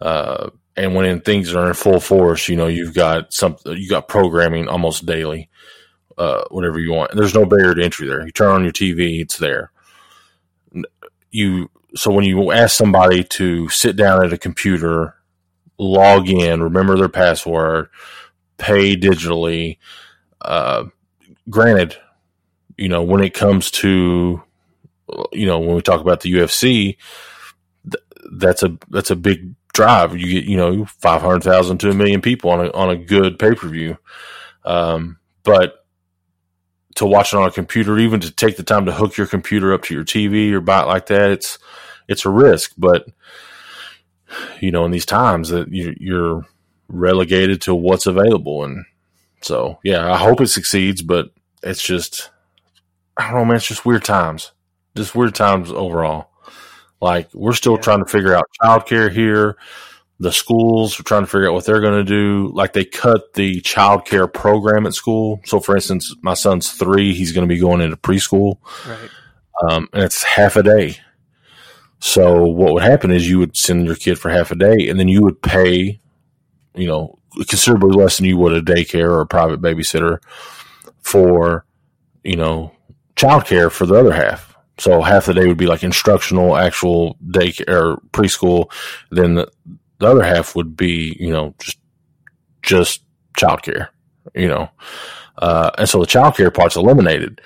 [0.00, 4.06] uh, and when things are in full force, you know you've got some you got
[4.06, 5.50] programming almost daily,
[6.16, 7.10] uh, whatever you want.
[7.14, 8.24] There's no barrier to entry there.
[8.24, 9.72] You turn on your TV, it's there.
[11.32, 15.16] You so when you ask somebody to sit down at a computer,
[15.78, 17.88] log in, remember their password,
[18.56, 19.78] pay digitally.
[20.40, 20.84] Uh,
[21.50, 21.96] granted,
[22.76, 24.40] you know when it comes to
[25.32, 26.96] you know when we talk about the UFC,
[27.90, 30.16] th- that's a that's a big drive.
[30.16, 32.96] You get you know five hundred thousand to a million people on a on a
[32.96, 33.96] good pay per view.
[34.64, 35.86] Um, but
[36.96, 39.72] to watch it on a computer, even to take the time to hook your computer
[39.72, 41.58] up to your TV or buy it like that, it's
[42.08, 42.72] it's a risk.
[42.76, 43.06] But
[44.60, 46.44] you know, in these times that you, you're
[46.88, 48.84] relegated to what's available, and
[49.42, 51.02] so yeah, I hope it succeeds.
[51.02, 51.30] But
[51.62, 52.30] it's just
[53.16, 53.56] I don't know, man.
[53.56, 54.50] It's just weird times,
[54.96, 56.27] just weird times overall.
[57.00, 57.80] Like we're still yeah.
[57.80, 59.56] trying to figure out childcare here.
[60.20, 62.50] The schools are trying to figure out what they're going to do.
[62.52, 65.40] Like they cut the childcare program at school.
[65.44, 68.56] So, for instance, my son's three; he's going to be going into preschool,
[68.86, 69.10] right?
[69.62, 70.98] Um, and it's half a day.
[72.00, 74.98] So, what would happen is you would send your kid for half a day, and
[74.98, 76.00] then you would pay,
[76.74, 80.18] you know, considerably less than you would a daycare or a private babysitter
[81.00, 81.64] for,
[82.24, 82.72] you know,
[83.16, 84.47] childcare for the other half.
[84.78, 88.70] So half the day would be like instructional, actual day or preschool.
[89.10, 89.50] Then the,
[89.98, 91.78] the other half would be, you know, just
[92.62, 93.02] just
[93.36, 93.88] childcare,
[94.34, 94.70] you know.
[95.36, 97.40] Uh, and so the childcare part's eliminated.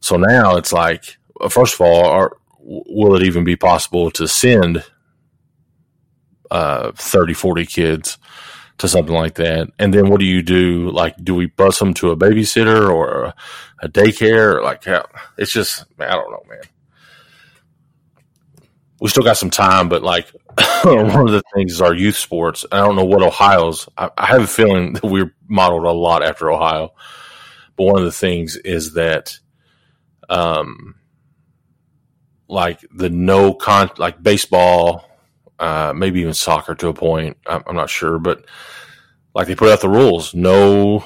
[0.00, 4.28] So now it's like, uh, first of all, are, will it even be possible to
[4.28, 4.84] send
[6.50, 8.18] uh, 30, 40 kids
[8.78, 9.70] to something like that?
[9.78, 10.90] And then what do you do?
[10.90, 13.34] Like, do we bus them to a babysitter or a,
[13.82, 14.62] a daycare?
[14.62, 15.06] Like, how,
[15.38, 16.60] it's just, I don't know, man
[19.00, 20.28] we still got some time, but like
[20.84, 22.64] one of the things is our youth sports.
[22.72, 23.88] I don't know what Ohio's.
[23.96, 26.94] I, I, have a feeling that we're modeled a lot after Ohio,
[27.76, 29.38] but one of the things is that,
[30.28, 30.94] um,
[32.48, 35.04] like the no con, like baseball,
[35.58, 37.36] uh, maybe even soccer to a point.
[37.46, 38.44] I'm, I'm not sure, but
[39.34, 41.04] like they put out the rules: no,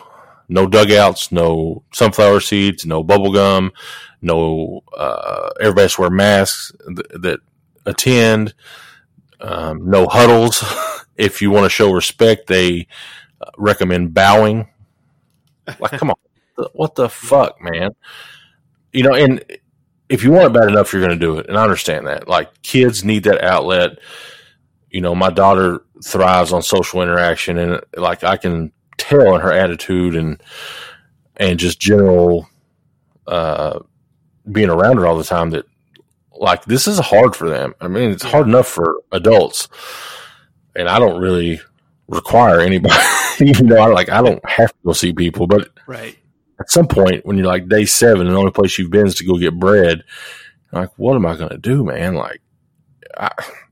[0.48, 3.72] no dugouts, no sunflower seeds, no bubble gum,
[4.22, 4.82] no.
[4.96, 6.72] Uh, everybody has to wear masks.
[6.86, 7.40] that
[7.86, 8.54] attend.
[9.40, 10.62] Um, no huddles.
[11.16, 12.86] if you want to show respect, they
[13.40, 14.68] uh, recommend bowing.
[15.78, 16.16] Like, come on,
[16.72, 17.94] what the fuck, man?
[18.92, 19.44] You know, and
[20.08, 22.26] if you want it bad enough, you're going to do it, and I understand that.
[22.26, 23.98] Like, kids need that outlet.
[24.90, 29.52] You know, my daughter thrives on social interaction, and like I can tell in her
[29.52, 30.42] attitude and
[31.36, 32.48] and just general
[33.26, 33.78] uh,
[34.50, 35.64] being around her all the time that
[36.40, 37.74] like this is hard for them.
[37.80, 39.68] I mean, it's hard enough for adults,
[40.74, 41.60] and I don't really
[42.08, 42.94] require anybody.
[43.38, 46.16] you know, I like I don't have to go see people, but right
[46.58, 49.14] at some point when you're like day seven, and the only place you've been is
[49.16, 50.02] to go get bread,
[50.72, 52.14] like what am I going to do, man?
[52.14, 52.40] Like,
[53.16, 53.30] I,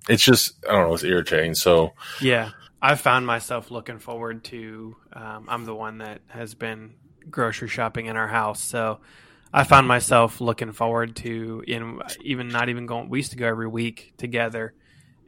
[0.09, 1.54] it's just I don't know, it's irritating.
[1.54, 2.50] So yeah,
[2.83, 4.96] I found myself looking forward to.
[5.12, 6.94] Um, I'm the one that has been
[7.31, 9.00] grocery shopping in our house, so
[9.52, 13.08] I found myself looking forward to in even not even going.
[13.08, 14.74] We used to go every week together,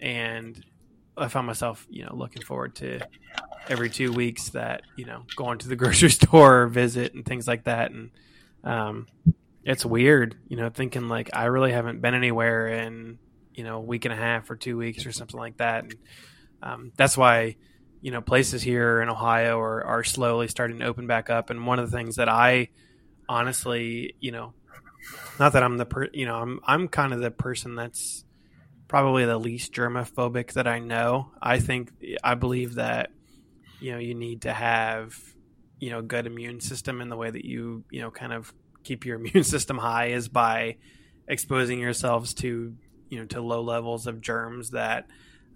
[0.01, 0.63] and
[1.17, 3.01] I found myself you know looking forward to
[3.69, 7.65] every two weeks that you know going to the grocery store visit and things like
[7.65, 7.91] that.
[7.93, 8.11] And
[8.63, 9.07] um,
[9.65, 13.19] it's weird, you know, thinking like I really haven't been anywhere in
[13.55, 15.85] you know a week and a half or two weeks or something like that.
[15.85, 15.95] And
[16.63, 17.57] um, that's why
[18.03, 21.49] you know places here in Ohio are are slowly starting to open back up.
[21.49, 22.69] And one of the things that I
[23.31, 24.53] honestly, you know,
[25.39, 28.25] not that I'm the per, you know, I'm I'm kind of the person that's
[28.89, 31.31] probably the least germophobic that I know.
[31.41, 31.93] I think
[32.25, 33.11] I believe that
[33.81, 35.17] you know you need to have
[35.79, 39.07] you know good immune system, and the way that you you know kind of keep
[39.07, 40.77] your immune system high is by
[41.29, 42.77] exposing yourselves to
[43.09, 45.07] you know to low levels of germs that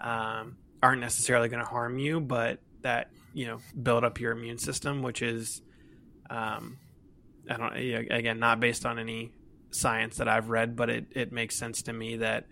[0.00, 4.58] um, aren't necessarily going to harm you, but that you know build up your immune
[4.58, 5.60] system, which is
[6.30, 6.78] Um,
[7.48, 7.76] I don't
[8.10, 9.32] again not based on any
[9.70, 12.46] science that I've read, but it it makes sense to me that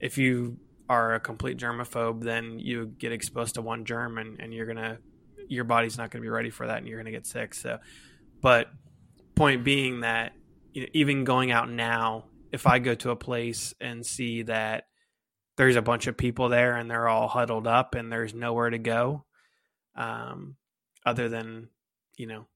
[0.00, 4.52] if you are a complete germaphobe, then you get exposed to one germ and, and
[4.52, 4.98] you're gonna
[5.48, 7.54] your body's not gonna be ready for that and you're gonna get sick.
[7.54, 7.78] So,
[8.40, 8.68] but
[9.34, 10.32] point being that
[10.72, 14.86] you know, even going out now, if I go to a place and see that
[15.56, 18.78] there's a bunch of people there and they're all huddled up and there's nowhere to
[18.78, 19.24] go,
[19.96, 20.56] um,
[21.06, 21.68] other than
[22.16, 22.46] you know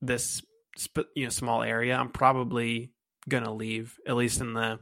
[0.00, 0.42] this
[0.76, 2.92] sp- you know small area, I'm probably
[3.28, 4.78] gonna leave at least in the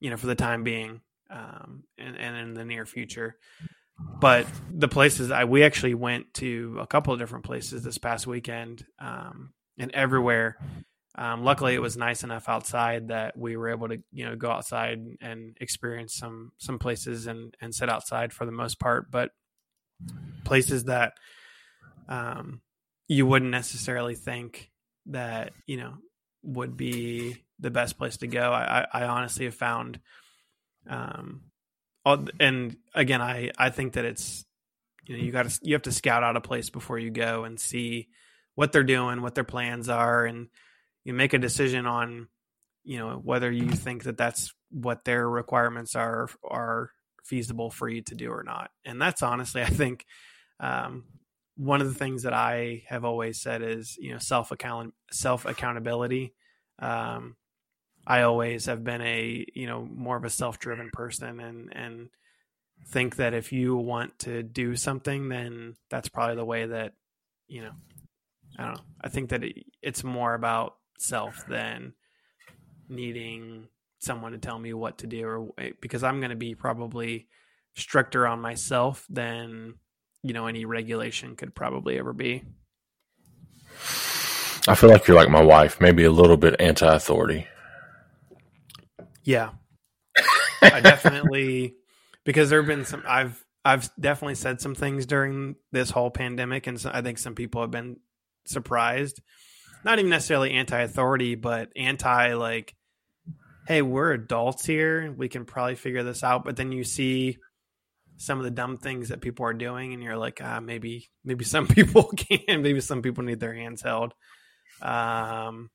[0.00, 3.36] you know for the time being um, and, and in the near future.
[4.20, 8.26] But the places I we actually went to a couple of different places this past
[8.26, 10.56] weekend, um, and everywhere.
[11.16, 14.50] Um, luckily, it was nice enough outside that we were able to you know go
[14.50, 19.10] outside and experience some some places and and sit outside for the most part.
[19.10, 19.32] But
[20.44, 21.12] places that
[22.08, 22.62] um,
[23.06, 24.69] you wouldn't necessarily think
[25.06, 25.94] that you know
[26.42, 28.52] would be the best place to go.
[28.52, 30.00] I, I honestly have found
[30.88, 31.42] um,
[32.04, 34.44] all, and again, I I think that it's
[35.06, 37.44] you know you got to you have to scout out a place before you go
[37.44, 38.08] and see
[38.54, 40.48] what they're doing, what their plans are, and
[41.04, 42.28] you make a decision on
[42.84, 46.90] you know whether you think that that's what their requirements are are
[47.24, 48.70] feasible for you to do or not.
[48.84, 50.04] And that's honestly, I think,
[50.58, 51.04] um,
[51.60, 55.44] one of the things that I have always said is you know self account self
[55.44, 56.32] accountability.
[56.78, 57.36] Um,
[58.06, 62.08] I always have been a you know more of a self driven person and and
[62.88, 66.94] think that if you want to do something, then that's probably the way that
[67.46, 67.72] you know.
[68.58, 68.82] I don't know.
[69.00, 71.92] I think that it, it's more about self than
[72.88, 73.68] needing
[74.00, 75.48] someone to tell me what to do or
[75.80, 77.28] because I'm going to be probably
[77.76, 79.74] stricter on myself than
[80.22, 82.42] you know any regulation could probably ever be.
[84.68, 87.46] I feel like you're like my wife, maybe a little bit anti-authority.
[89.24, 89.50] Yeah,
[90.60, 91.76] I definitely
[92.24, 93.02] because there have been some.
[93.06, 97.34] I've I've definitely said some things during this whole pandemic, and so I think some
[97.34, 97.96] people have been
[98.46, 99.20] surprised.
[99.84, 102.74] Not even necessarily anti-authority, but anti like,
[103.66, 105.10] hey, we're adults here.
[105.10, 106.44] We can probably figure this out.
[106.44, 107.38] But then you see
[108.20, 111.44] some of the dumb things that people are doing, and you're like, ah, maybe maybe
[111.44, 114.12] some people can, maybe some people need their hands held.
[114.82, 115.70] Um,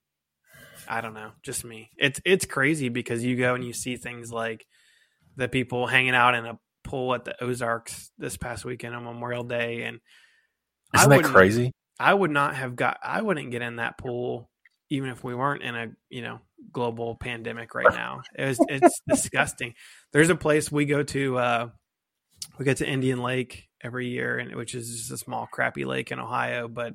[0.88, 1.89] I don't know, just me.
[1.97, 4.63] It's it's crazy because you go and you see things like
[5.36, 9.43] the people hanging out in a pool at the Ozarks this past weekend on Memorial
[9.43, 9.99] Day, and
[10.93, 11.71] isn't that crazy?
[11.99, 12.99] I would not have got.
[13.03, 14.51] I wouldn't get in that pool
[14.91, 18.21] even if we weren't in a you know global pandemic right now.
[18.38, 19.73] It was it's disgusting.
[20.13, 21.38] There's a place we go to.
[21.39, 21.69] Uh,
[22.58, 26.12] we get to Indian Lake every year, and which is just a small crappy lake
[26.12, 26.94] in Ohio, but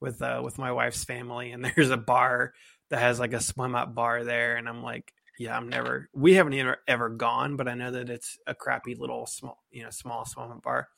[0.00, 2.52] with uh, with my wife's family, and there's a bar
[2.90, 6.08] that has like a swim up bar there, and I'm like, yeah, I'm never.
[6.14, 9.82] We haven't ever ever gone, but I know that it's a crappy little small, you
[9.82, 10.88] know, small swim up bar.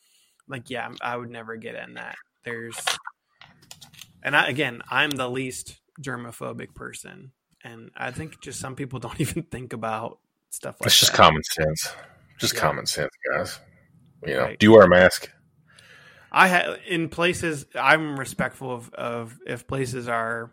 [0.46, 2.16] I'm like, yeah, I would never get in that.
[2.44, 2.78] There's,
[4.22, 7.32] and I, again, I'm the least germophobic person,
[7.64, 10.18] and I think just some people don't even think about
[10.50, 10.78] stuff like.
[10.80, 10.86] That.
[10.86, 11.18] It's just that.
[11.18, 11.94] common sense.
[12.38, 12.60] Just yeah.
[12.60, 13.58] common sense, guys.
[14.26, 14.58] You know, right.
[14.58, 15.30] do you wear a mask?
[16.30, 17.66] I have in places.
[17.74, 20.52] I'm respectful of of if places are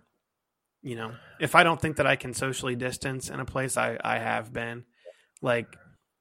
[0.86, 3.98] you know, if I don't think that I can socially distance in a place, I,
[4.04, 4.86] I have been.
[5.42, 5.76] Like,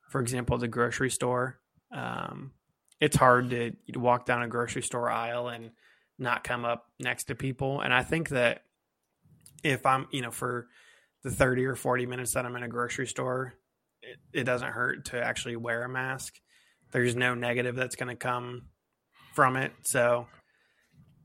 [0.09, 1.61] for example, the grocery store.
[1.93, 2.53] Um,
[2.99, 5.73] it's hard to, to walk down a grocery store aisle and
[6.19, 7.83] not come up next to people.
[7.83, 8.63] And I think that
[9.63, 10.67] if I'm, you know, for
[11.25, 13.53] the 30 or 40 minutes that I'm in a grocery store,
[14.01, 16.41] it, it doesn't hurt to actually wear a mask.
[16.95, 18.63] There's no negative that's going to come
[19.35, 19.73] from it.
[19.83, 20.29] So,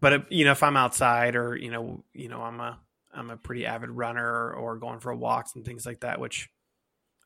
[0.02, 2.80] but if, you know, if I'm outside or, you know, you know, I'm a,
[3.14, 6.50] I'm a pretty avid runner or going for walks and things like that, which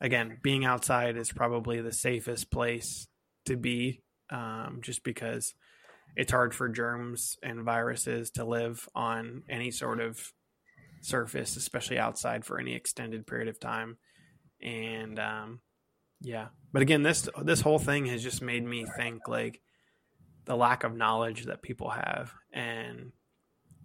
[0.01, 3.07] again, being outside is probably the safest place
[3.45, 5.53] to be um, just because
[6.17, 10.33] it's hard for germs and viruses to live on any sort of
[11.01, 13.97] surface, especially outside for any extended period of time.
[14.61, 15.61] And um,
[16.23, 19.61] yeah, but again, this this whole thing has just made me think like
[20.45, 23.11] the lack of knowledge that people have and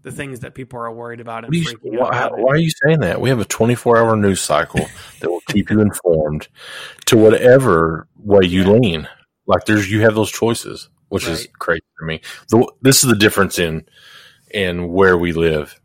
[0.02, 3.20] the things that people are worried about and you, why, why, are you saying that?
[3.20, 4.86] We have a 24 hour news cycle
[5.20, 6.48] that will keep you informed
[7.06, 8.70] to whatever way you yeah.
[8.70, 9.08] lean.
[9.46, 11.32] Like there's, you have those choices, which right.
[11.32, 12.20] is crazy to me.
[12.48, 13.86] The, this is the difference in,
[14.52, 15.80] in where we live.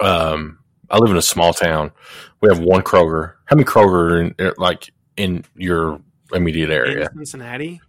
[0.00, 0.59] Um,
[0.90, 1.92] I live in a small town.
[2.40, 3.34] We have one Kroger.
[3.44, 6.00] How many Kroger in, like in your
[6.32, 7.08] immediate area?
[7.10, 7.80] In Cincinnati.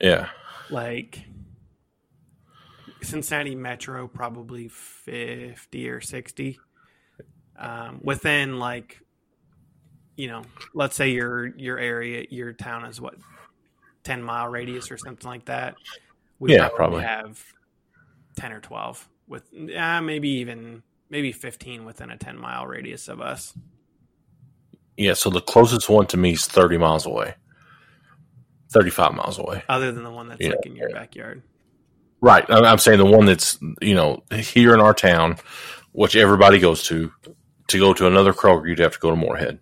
[0.00, 0.28] Yeah.
[0.70, 1.20] Like
[3.02, 6.58] Cincinnati Metro, probably fifty or sixty.
[7.56, 9.00] Um, within like,
[10.16, 10.42] you know,
[10.74, 13.14] let's say your your area, your town is what
[14.02, 15.76] ten mile radius or something like that.
[16.40, 17.04] We Yeah, probably.
[17.04, 17.42] have
[18.36, 19.44] ten or twelve with,
[19.76, 20.82] uh, maybe even
[21.14, 23.54] maybe fifteen within a ten mile radius of us.
[24.96, 27.34] Yeah, so the closest one to me is 30 miles away.
[28.72, 29.62] 35 miles away.
[29.68, 30.50] Other than the one that's Yeah.
[30.50, 31.42] like in your backyard.
[32.20, 32.44] Right.
[32.48, 35.36] I'm I'm saying the one that's, you know, here in our town,
[35.92, 37.12] which everybody goes to,
[37.68, 39.58] to go to another Kroger, you'd have to go to Morehead.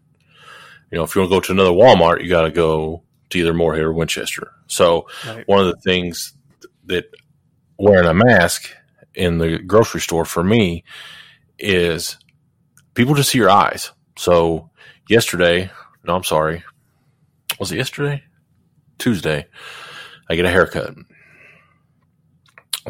[0.91, 3.39] You know, if you want to go to another Walmart, you got to go to
[3.39, 4.53] either Morehead or Winchester.
[4.67, 5.47] So Right.
[5.49, 6.35] one of the things
[6.87, 7.07] that
[7.79, 8.71] wearing a mask
[9.15, 10.85] in the grocery store for me
[11.63, 12.19] is
[12.95, 13.93] people just see your eyes.
[14.19, 14.71] So
[15.09, 15.71] yesterday,
[16.05, 16.63] no, I'm sorry.
[17.61, 18.23] Was it yesterday?
[18.99, 19.47] Tuesday.
[20.29, 20.95] I get a haircut.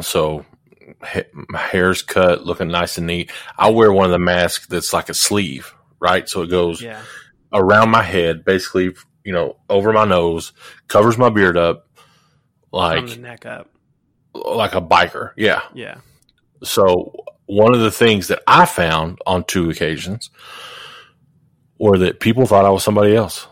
[0.01, 0.45] So
[1.01, 3.31] ha- my hair's cut, looking nice and neat.
[3.57, 6.27] I wear one of the masks that's like a sleeve, right?
[6.27, 7.01] So it goes Yeah.
[7.53, 8.91] around my head, basically,
[9.23, 10.53] you know, over my nose,
[10.87, 11.87] covers my beard up,
[12.71, 13.69] like neck up.
[14.33, 15.31] like a biker.
[15.37, 15.61] Yeah.
[15.73, 15.97] Yeah.
[16.63, 17.13] So
[17.53, 20.29] one of the things that I found on two occasions
[21.77, 23.47] were that people thought I was somebody else,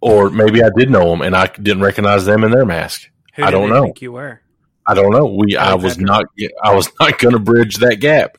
[0.00, 3.08] or maybe I did know them and I didn't recognize them in their mask.
[3.34, 3.84] Who I don't know.
[3.84, 4.40] think you were?
[4.86, 5.26] I don't know.
[5.26, 6.24] We I was not
[6.62, 8.38] I was not going to bridge that gap.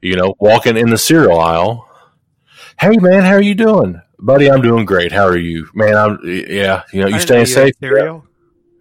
[0.00, 1.88] You know, walking in the cereal aisle.
[2.78, 4.48] Hey man, how are you doing, buddy?
[4.48, 5.10] I'm doing great.
[5.10, 5.96] How are you, man?
[5.96, 6.84] I'm yeah.
[6.92, 7.68] You know, you staying know safe?
[7.68, 8.24] ate Cereal.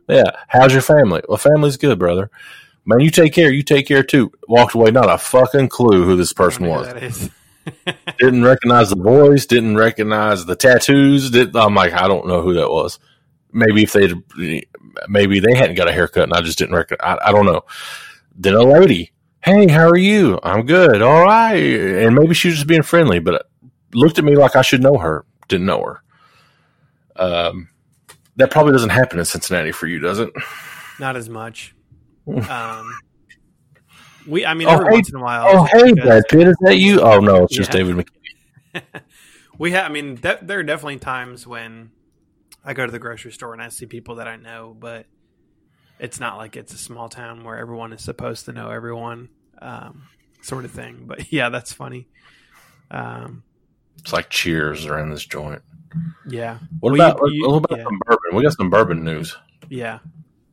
[0.08, 0.32] Yeah.
[0.48, 1.22] How's your family?
[1.28, 2.30] Well, family's good, brother.
[2.88, 3.52] Man, you take care.
[3.52, 4.32] You take care too.
[4.48, 6.88] Walked away, not a fucking clue who this person I don't know was.
[6.88, 7.30] who That is.
[8.20, 9.46] Didn't recognize the voice.
[9.46, 11.30] Didn't recognize the tattoos.
[11.30, 12.98] Did, I'm like, I don't know who that was.
[13.52, 14.64] Maybe if they,
[15.10, 17.20] maybe they hadn't got a haircut and I just didn't recognize.
[17.22, 17.66] I, I don't know.
[18.38, 19.12] Then a lady,
[19.42, 20.40] hey, how are you?
[20.42, 21.02] I'm good.
[21.02, 21.56] All right.
[21.56, 23.50] And maybe she was just being friendly, but
[23.94, 25.26] looked at me like I should know her.
[25.50, 26.04] Didn't know her.
[27.18, 27.68] Um,
[28.38, 30.32] that probably doesn't happen in Cincinnati for you, does it?
[31.00, 31.74] Not as much.
[32.28, 32.94] Um,
[34.28, 35.46] we, I mean, Oh, every hey- once in a while.
[35.48, 37.00] Oh, hey, Brad Pitt, is that you?
[37.02, 37.80] Oh no, it's just Yeah.
[37.84, 38.06] David
[38.74, 38.84] McKinney.
[39.60, 39.90] We have.
[39.90, 41.90] I mean, de- there are definitely times when
[42.64, 45.08] I go to the grocery store and I see people that I know, but
[45.98, 50.04] it's not like it's a small town where everyone is supposed to know everyone, um,
[50.44, 51.06] sort of thing.
[51.08, 52.08] But yeah, that's funny.
[52.92, 53.42] Um,
[53.98, 55.64] It's like Cheers around this joint.
[56.30, 57.84] yeah, What Well, about you- you- what about yeah.
[57.86, 58.36] some bourbon?
[58.36, 59.36] We got some bourbon news.
[59.70, 60.00] yeah.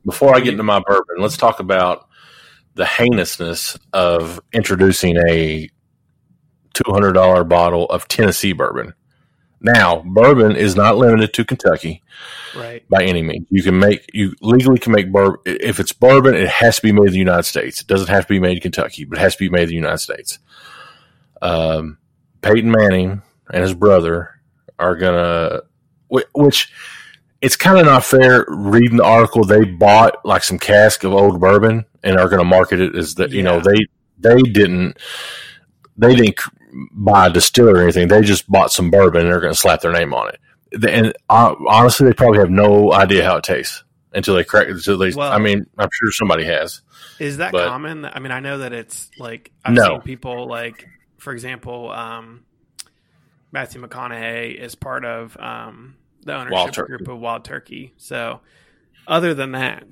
[0.04, 2.06] Before I get into my bourbon, let's talk about
[2.74, 5.68] the heinousness of introducing a
[6.74, 8.94] two hundred dollar bottle of Tennessee bourbon.
[9.60, 12.02] Now, bourbon is not limited to Kentucky
[12.54, 12.86] Right.
[12.90, 13.46] by any means.
[13.50, 16.92] You can make you legally can make bourbon if it's bourbon, it has to be
[16.92, 17.80] made in the United States.
[17.80, 19.68] It doesn't have to be made in Kentucky, but it has to be made in
[19.68, 20.38] the United States.
[21.40, 21.98] Um,
[22.42, 24.30] Peyton Manning and his brother
[24.78, 25.62] are gonna,
[26.08, 26.70] whi- which
[27.40, 28.44] it's kind of not fair.
[28.48, 32.80] Reading the article, they bought like some cask of old bourbon and are gonna market
[32.80, 33.30] it as that.
[33.30, 33.86] You know, they
[34.18, 34.98] they didn't
[35.96, 36.40] they didn't
[36.92, 38.08] buy a distiller or anything.
[38.08, 40.40] They just bought some bourbon and they're gonna slap their name on it
[40.82, 44.68] and uh, honestly, they probably have no idea how it tastes until they crack.
[44.68, 46.80] Until they, Well- I mean, I'm sure somebody has.
[47.20, 48.04] Is that But- common?
[48.04, 49.84] I mean, I know that it's like I've No.
[49.84, 52.42] seen people like, for example, um,
[53.52, 55.94] Matthew McConaughey is part of um,
[56.24, 57.92] the ownership group of Wild Turkey.
[57.96, 58.40] So,
[59.06, 59.84] other than that,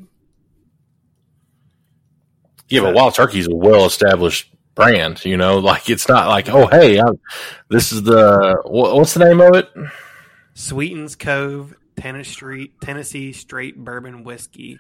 [2.69, 5.25] Yeah, but Wild Turkey is a well-established brand.
[5.25, 7.05] You know, like it's not like, oh, hey, i
[7.69, 9.69] this is the what's the name of it?
[10.55, 14.79] Sweetens Cove, Tennessee Street, Tennessee Straight Bourbon Whiskey,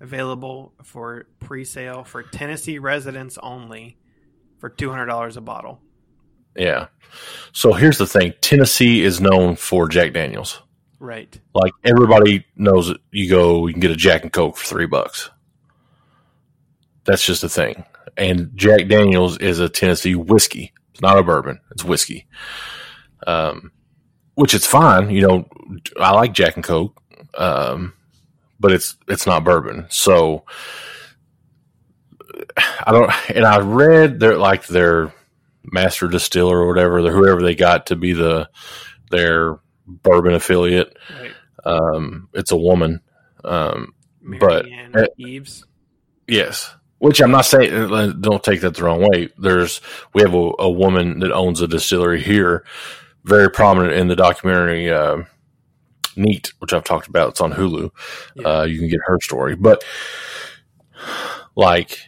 [0.00, 3.96] available for pre-sale for Tennessee residents only,
[4.58, 5.80] for two hundred dollars a bottle.
[6.56, 6.88] Yeah.
[7.52, 10.62] So here's the thing: Tennessee is known for Jack Daniels.
[11.02, 11.36] Right.
[11.52, 12.98] Like everybody knows, it.
[13.10, 15.30] you go, you can get a Jack and Coke for three bucks.
[17.02, 17.82] That's just a thing.
[18.16, 20.72] And Jack Daniels is a Tennessee whiskey.
[20.92, 21.58] It's not a bourbon.
[21.72, 22.28] It's whiskey.
[23.26, 23.72] Um,
[24.36, 25.10] which it's fine.
[25.10, 25.48] You know,
[25.98, 26.96] I like Jack and Coke.
[27.36, 27.94] Um,
[28.60, 29.88] but it's, it's not bourbon.
[29.90, 30.44] So
[32.56, 35.12] I don't, and I read their, like their
[35.64, 38.48] master distiller or whatever, whoever they got to be the,
[39.10, 39.58] their
[40.02, 40.96] bourbon affiliate.
[41.20, 41.32] Right.
[41.64, 43.00] Um, it's a woman.
[43.44, 43.94] Um,
[44.40, 45.64] But- uh, Eaves.
[46.28, 46.74] Yes.
[46.98, 49.30] Which I'm not saying, uh, don't take that the wrong way.
[49.36, 49.80] There's,
[50.14, 52.64] we have a, a woman that owns a distillery here,
[53.24, 55.24] very prominent in the documentary, uh,
[56.14, 57.30] Neat, which I've talked about.
[57.30, 57.90] It's on Hulu.
[58.36, 58.46] Yeah.
[58.46, 59.56] Uh, you can get her story.
[59.56, 59.82] But,
[61.56, 61.98] like,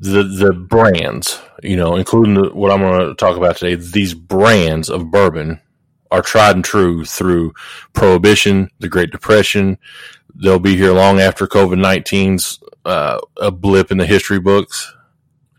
[0.00, 4.14] the the brands, you know, including the, what I'm going to talk about today, these
[4.14, 5.60] brands of bourbon
[6.10, 7.52] are tried and true through
[7.92, 9.78] Prohibition, the Great Depression.
[10.34, 14.92] They'll be here long after COVID 19's uh, a blip in the history books,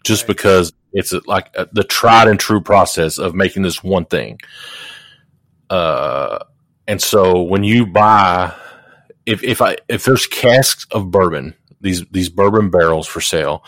[0.03, 4.39] just because it's like a, the tried and true process of making this one thing.
[5.69, 6.39] Uh,
[6.87, 8.53] and so when you buy,
[9.25, 13.63] if if I if there's casks of bourbon, these these bourbon barrels for sale,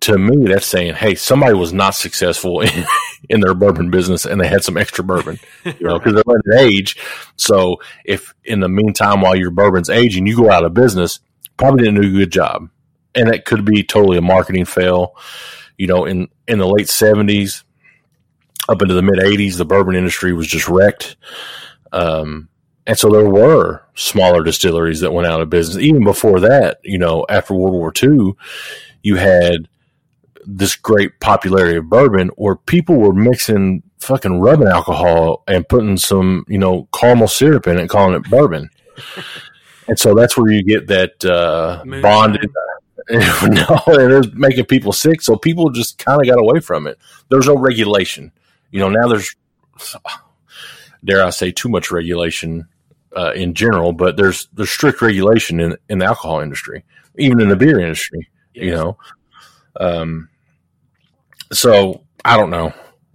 [0.00, 2.86] to me, that's saying, hey, somebody was not successful in,
[3.28, 6.52] in their bourbon business and they had some extra bourbon, you know, because they're letting
[6.52, 6.96] it age.
[7.36, 11.20] So if in the meantime, while your bourbon's aging, you go out of business,
[11.56, 12.68] probably didn't do a good job.
[13.14, 15.16] And that could be totally a marketing fail.
[15.76, 17.64] You know, in, in the late 70s,
[18.68, 21.16] up into the mid 80s, the bourbon industry was just wrecked.
[21.92, 22.48] Um,
[22.86, 25.82] and so there were smaller distilleries that went out of business.
[25.82, 28.32] Even before that, you know, after World War II,
[29.02, 29.68] you had
[30.44, 36.44] this great popularity of bourbon where people were mixing fucking rubbing alcohol and putting some,
[36.48, 38.70] you know, caramel syrup in it, calling it bourbon.
[39.88, 42.50] and so that's where you get that uh, bonded.
[43.10, 45.20] no, and it's making people sick.
[45.20, 46.98] So people just kind of got away from it.
[47.28, 48.32] There's no regulation.
[48.70, 49.34] You know, now there's,
[51.04, 52.68] dare I say, too much regulation
[53.16, 56.84] uh, in general, but there's there's strict regulation in in the alcohol industry,
[57.16, 58.28] even in the beer industry.
[58.54, 58.64] Yes.
[58.64, 58.98] You know,
[59.78, 60.28] um,
[61.52, 62.72] so I don't know.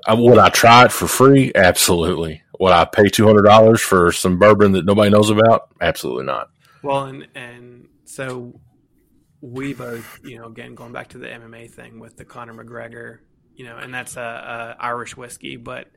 [0.09, 1.51] would I try it for free?
[1.53, 2.41] Absolutely.
[2.59, 5.69] Would I pay two hundred dollars for some bourbon that nobody knows about?
[5.81, 6.49] Absolutely not.
[6.83, 8.59] Well, and and so
[9.41, 13.19] we both, you know, again going back to the MMA thing with the Conor McGregor,
[13.55, 15.87] you know, and that's a, a Irish whiskey, but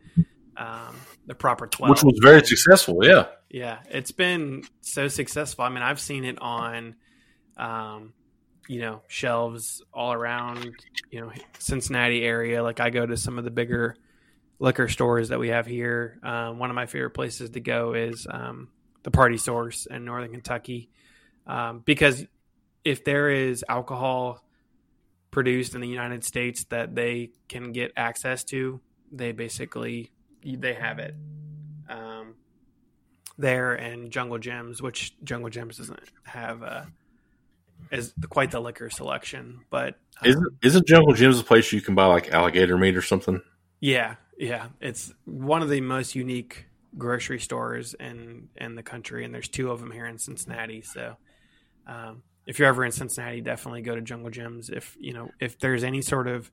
[0.57, 2.99] um, the proper twelve, which was very successful.
[3.03, 5.65] Yeah, yeah, it's been so successful.
[5.65, 6.97] I mean, I've seen it on
[7.57, 8.13] um,
[8.69, 10.71] you know shelves all around
[11.11, 12.63] you know Cincinnati area.
[12.63, 13.97] Like I go to some of the bigger
[14.61, 16.21] liquor stores that we have here.
[16.23, 18.69] Um, one of my favorite places to go is um,
[19.03, 20.91] the Party Source in Northern Kentucky
[21.47, 22.25] um, because
[22.85, 24.45] if there is alcohol
[25.31, 30.13] produced in the United States that they can get access to, they basically
[30.45, 31.15] they have it
[31.89, 32.35] um,
[33.39, 36.63] there and Jungle Jim's which Jungle Jim's doesn't have.
[36.63, 36.83] Uh,
[37.91, 39.61] is quite the liquor selection.
[39.71, 43.03] But um, isn't isn't Jungle Jim's a place you can buy like alligator meat or
[43.03, 43.41] something?
[43.81, 46.67] Yeah, yeah, it's one of the most unique
[46.97, 50.83] grocery stores in in the country, and there's two of them here in Cincinnati.
[50.83, 51.17] So,
[51.87, 54.71] um, if you're ever in Cincinnati, definitely go to Jungle Jim's.
[54.71, 56.51] If you know if there's any sort of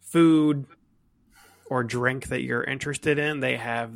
[0.00, 0.66] food
[1.66, 3.92] or drink that you're interested in, they have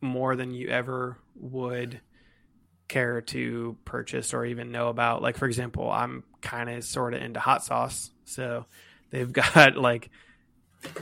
[0.00, 2.00] more than you ever would
[2.88, 5.22] care to purchase or even know about.
[5.22, 8.66] Like for example, I'm kind of sort of into hot sauce, so
[9.10, 10.10] they've got like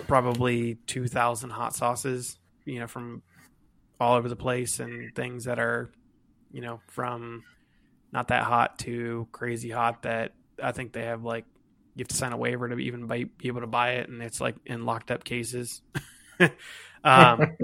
[0.07, 3.23] probably 2000 hot sauces, you know, from
[3.99, 5.91] all over the place and things that are,
[6.53, 7.43] you know, from
[8.13, 11.45] not that hot to crazy hot that I think they have like
[11.95, 14.23] you have to sign a waiver to even buy, be able to buy it and
[14.23, 15.83] it's like in locked up cases.
[17.05, 17.57] um,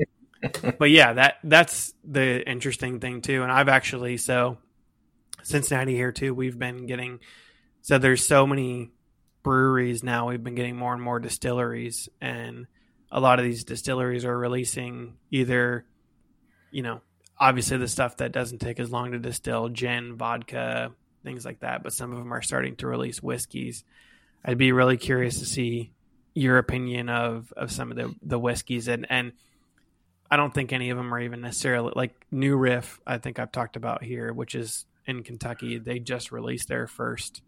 [0.78, 3.42] but yeah, that that's the interesting thing too.
[3.42, 4.58] And I've actually so
[5.42, 6.34] Cincinnati here too.
[6.34, 7.20] We've been getting
[7.82, 8.90] so there's so many
[9.42, 10.28] breweries now.
[10.28, 12.66] We've been getting more and more distilleries, and
[13.10, 15.86] a lot of these distilleries are releasing either,
[16.72, 17.00] you know,
[17.38, 20.92] obviously the stuff that doesn't take as long to distill, gin, vodka,
[21.22, 21.82] things like that.
[21.82, 23.84] But some of them are starting to release whiskeys.
[24.44, 25.92] I'd be really curious to see
[26.34, 29.32] your opinion of of some of the the whiskeys and and
[30.30, 33.00] I don't think any of them are even necessarily like New Riff.
[33.06, 35.78] I think I've talked about here, which is in Kentucky.
[35.78, 37.42] They just released their first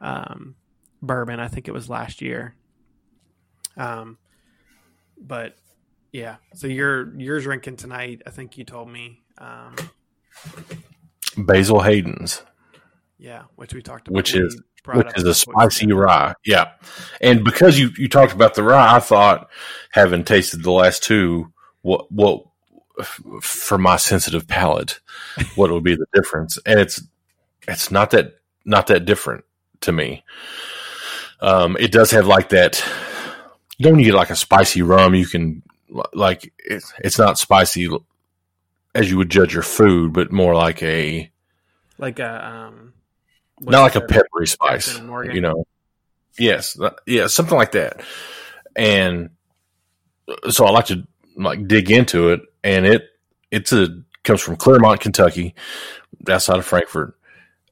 [0.00, 0.56] um,
[1.00, 1.40] bourbon.
[1.40, 2.54] I think it was last year.
[3.76, 4.18] Um,
[5.18, 5.56] but
[6.12, 8.22] yeah, so you're you're drinking tonight.
[8.26, 9.22] I think you told me.
[9.38, 9.76] Um,
[11.36, 12.42] Basil Hayden's.
[13.18, 14.16] Yeah, which we talked about.
[14.16, 16.34] Which is which is a spicy rye.
[16.44, 16.72] Yeah,
[17.20, 19.48] and because you you talked about the rye, I thought
[19.92, 21.52] having tasted the last two
[21.82, 22.44] what what
[23.40, 25.00] for my sensitive palate,
[25.54, 26.58] what would be the difference?
[26.66, 27.02] And it's
[27.66, 29.44] it's not that not that different
[29.82, 30.24] to me.
[31.40, 32.84] Um, it does have like that.
[33.78, 35.14] You don't get like a spicy rum.
[35.14, 35.62] You can
[36.12, 37.88] like it's it's not spicy
[38.94, 41.30] as you would judge your food, but more like a
[41.98, 42.92] like a um,
[43.60, 44.98] not like a peppery spice.
[45.34, 45.66] You know,
[46.38, 48.02] yes, yeah, something like that.
[48.76, 49.30] And
[50.50, 51.06] so I like to
[51.44, 53.08] like dig into it, and it
[53.50, 53.88] it's a
[54.24, 55.54] comes from Clermont, Kentucky,
[56.28, 57.14] outside of Frankfort,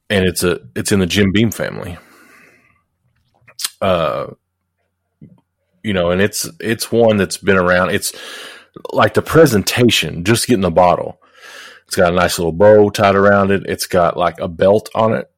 [0.09, 1.97] and it's a it's in the Jim Beam family.
[3.81, 4.27] uh,
[5.83, 7.91] you know, and it's it's one that's been around.
[7.91, 8.13] It's
[8.93, 11.21] like the presentation, just getting the bottle.
[11.87, 13.63] It's got a nice little bow tied around it.
[13.65, 15.31] It's got like a belt on it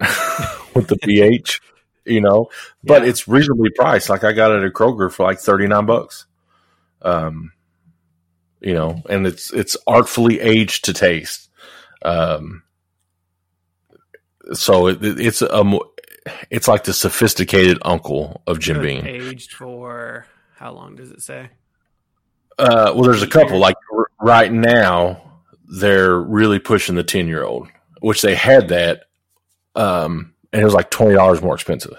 [0.75, 1.61] with the pH,
[2.05, 2.49] you know,
[2.83, 3.09] but Yeah.
[3.09, 4.09] it's reasonably priced.
[4.09, 6.25] Like I got it at Kroger for like 39 bucks.
[7.03, 7.53] Um,
[8.61, 11.49] you know, and it's, it's artfully aged to taste.
[12.03, 12.63] Um,
[14.53, 15.79] so it, it- it's a,
[16.49, 19.05] it's like the sophisticated uncle of Jim So Beam.
[19.05, 21.49] aged for how long does it say?
[22.59, 23.57] Uh, well, there's a couple.
[23.57, 25.39] Like r- right now,
[25.79, 27.67] they're really pushing the ten year old,
[28.01, 29.05] which they had that,
[29.75, 31.93] um, and it was like twenty dollars more expensive.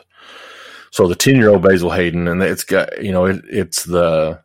[0.93, 4.41] So the ten year old Basil Hayden, and it's got you know it, it's the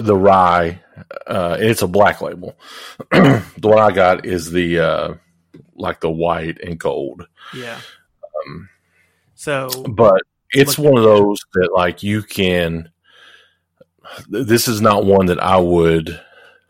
[0.00, 0.80] the rye.
[1.26, 2.56] Uh, it's a black label.
[3.10, 5.14] the one I got is the uh,
[5.74, 7.26] like the white and gold.
[7.54, 7.80] Yeah.
[8.46, 8.68] Um,
[9.34, 10.22] So but
[10.54, 12.90] it's one of those that like you can
[14.28, 16.20] this is not one that i would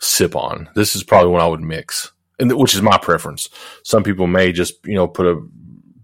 [0.00, 3.48] sip on this is probably one i would mix and which is my preference
[3.82, 5.42] some people may just you know put a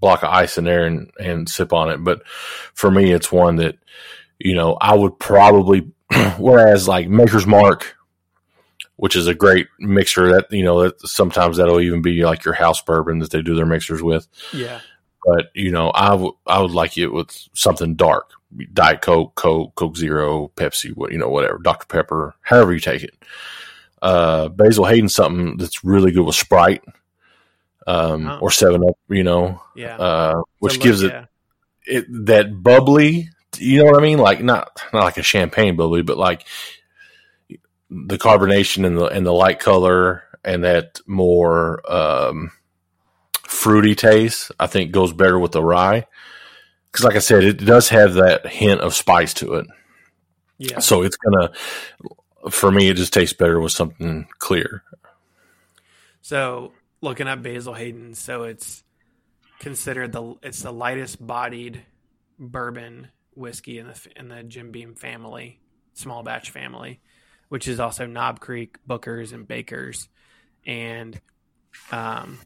[0.00, 2.26] block of ice in there and and sip on it but
[2.74, 3.78] for me it's one that
[4.38, 5.90] you know i would probably
[6.38, 7.96] whereas like maker's mark
[8.96, 12.54] which is a great mixer that you know that sometimes that'll even be like your
[12.54, 14.80] house bourbon that they do their mixers with yeah.
[15.24, 18.30] but you know, I would I would like it with something dark,
[18.72, 23.02] Diet Coke, Coke, Coke Zero, Pepsi, what you know, whatever, Dr Pepper, however you take
[23.02, 23.14] it.
[24.02, 26.82] Uh, Basil Hayden, something that's really good with Sprite,
[27.86, 28.38] um, Oh.
[28.40, 29.96] or Seven Up, you know, Yeah.
[29.96, 31.24] uh, which look, gives it, yeah.
[31.86, 33.28] it that bubbly.
[33.58, 34.18] You know what I mean?
[34.18, 36.46] Like not not like a champagne bubbly, but like
[37.90, 42.52] the carbonation and the and the light color and that more um,
[43.42, 44.52] fruity taste.
[44.58, 46.06] I think goes better with the rye
[46.90, 49.66] because, like I said, it does have that hint of spice to it.
[50.58, 50.78] Yeah.
[50.78, 51.52] So it's gonna,
[52.50, 54.82] for me, it just tastes better with something clear.
[56.22, 58.84] So looking at Basil Hayden, so it's
[59.58, 61.82] considered the it's the lightest bodied
[62.38, 65.60] bourbon whiskey in the in the Jim Beam family,
[65.94, 67.00] small batch family,
[67.48, 70.08] which is also Knob Creek, Booker's, and Baker's.
[70.66, 71.20] And
[71.92, 72.38] um,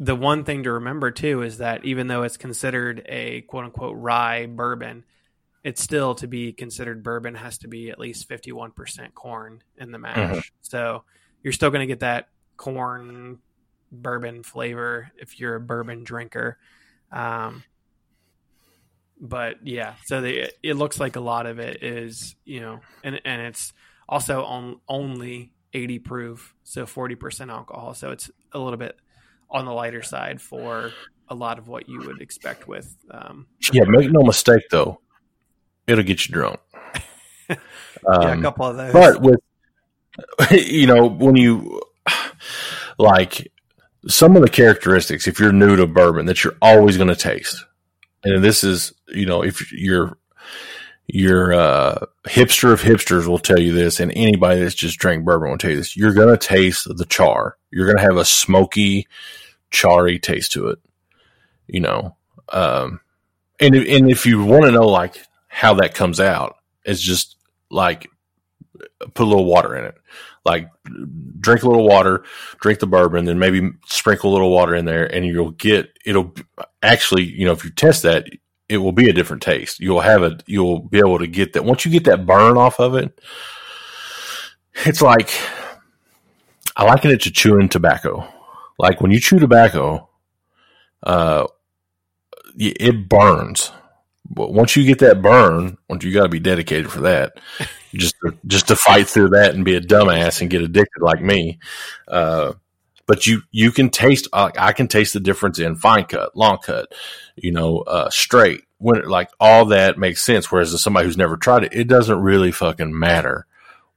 [0.00, 3.96] the one thing to remember too is that even though it's considered a quote unquote
[3.96, 5.04] rye bourbon,
[5.64, 9.98] it's still to be considered bourbon has to be at least 51% corn in the
[9.98, 10.52] mash.
[10.62, 11.04] So
[11.42, 13.38] you're still going to get that corn
[13.90, 16.58] bourbon flavor if you're a bourbon drinker.
[17.10, 17.64] Um,
[19.20, 23.20] but yeah, so the, it looks like a lot of it is, you know, and,
[23.24, 23.72] and it's
[24.08, 27.94] also on only 80 proof, so 40% alcohol.
[27.94, 28.96] So it's a little bit
[29.50, 30.92] on the lighter side for
[31.28, 32.96] a lot of what you would expect with.
[33.10, 35.00] Um, Yeah, make no mistake though,
[35.86, 36.60] it'll get you drunk.
[37.50, 37.56] yeah,
[38.06, 38.92] Um, a couple of those.
[38.92, 39.40] but with
[40.50, 41.80] you know when you
[42.98, 43.50] like
[44.06, 47.64] some of the characteristics if you're new to bourbon that you're always going to taste
[48.24, 50.18] and this is you know if you're
[51.10, 55.50] your uh, hipster of hipsters will tell you this and anybody that's just drank bourbon
[55.50, 58.24] will tell you this you're going to taste the char you're going to have a
[58.24, 59.06] smoky
[59.70, 60.78] charry taste to it
[61.66, 62.14] you know
[62.50, 63.00] um
[63.60, 65.16] and, and if you want to know like
[65.48, 67.36] how that comes out it's just
[67.70, 68.10] like
[68.98, 69.96] put a little water in it.
[70.44, 70.70] Like
[71.40, 72.24] drink a little water,
[72.60, 76.34] drink the bourbon, then maybe sprinkle a little water in there, and you'll get it'll
[76.82, 78.26] actually, you know, if you test that,
[78.68, 79.80] it will be a different taste.
[79.80, 80.42] You'll have it.
[80.46, 83.18] You'll be able to get that once you get that burn off of it.
[84.84, 85.30] It's like
[86.76, 88.26] I liken it to chewing tobacco.
[88.78, 90.08] Like when you chew tobacco,
[91.02, 91.46] uh,
[92.56, 93.72] it burns.
[94.30, 97.40] But once you get that burn, once you got to be dedicated for that,
[97.94, 101.22] just to, just to fight through that and be a dumbass and get addicted like
[101.22, 101.58] me.
[102.06, 102.52] Uh,
[103.08, 104.28] but you you can taste.
[104.32, 106.92] Uh, I can taste the difference in fine cut, long cut,
[107.34, 108.62] you know, uh, straight.
[108.76, 110.52] When like all that makes sense.
[110.52, 113.46] Whereas to somebody who's never tried it, it doesn't really fucking matter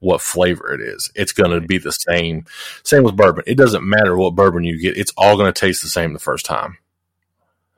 [0.00, 1.12] what flavor it is.
[1.14, 2.46] It's going to be the same.
[2.82, 3.44] Same with bourbon.
[3.46, 4.96] It doesn't matter what bourbon you get.
[4.96, 6.78] It's all going to taste the same the first time.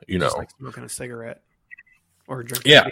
[0.06, 0.32] You know.
[0.38, 1.42] Like smoking a cigarette
[2.28, 2.72] or drinking.
[2.72, 2.86] Yeah.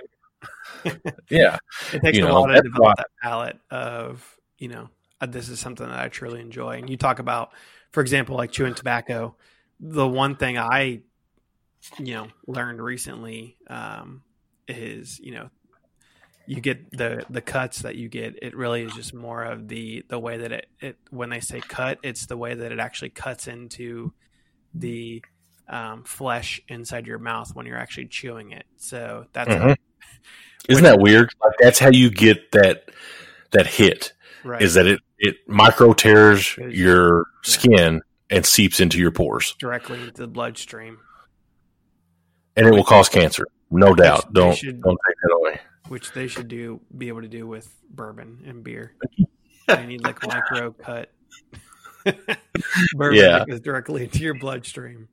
[1.31, 1.59] yeah.
[1.93, 4.89] it takes You a know, while to develop why- that palate of you know
[5.21, 6.79] uh, this is something that I truly enjoy.
[6.79, 7.53] And you talk about,
[7.93, 9.37] for example, like chewing tobacco.
[9.81, 11.03] The one thing I
[11.99, 14.23] you know learned recently um,
[14.69, 15.51] is you know
[16.47, 18.43] you get the the cuts that you get.
[18.43, 21.61] It really is just more of the the way that it, it when they say
[21.61, 24.13] cut, it's the way that it actually cuts into
[24.75, 25.23] the
[25.69, 28.67] um, flesh inside your mouth when you're actually chewing it.
[28.77, 29.77] So that's Mhm.
[30.69, 31.35] Isn't that weird?
[31.43, 32.91] Like that's how you get that
[33.51, 34.13] that hit.
[34.45, 34.63] Right.
[34.63, 35.01] Is that it?
[35.25, 40.99] It micro tears your skin and seeps into your pores, directly into the bloodstream,
[42.57, 43.47] and it will cause cancer.
[43.71, 44.35] No doubt.
[44.35, 45.61] they Don't should- don't take that away.
[45.89, 48.95] which they should do be able to do with bourbon and beer.
[49.17, 51.11] you need like micro cut
[52.97, 53.39] bourbon Yeah.
[53.39, 55.09] that goes directly into your bloodstream.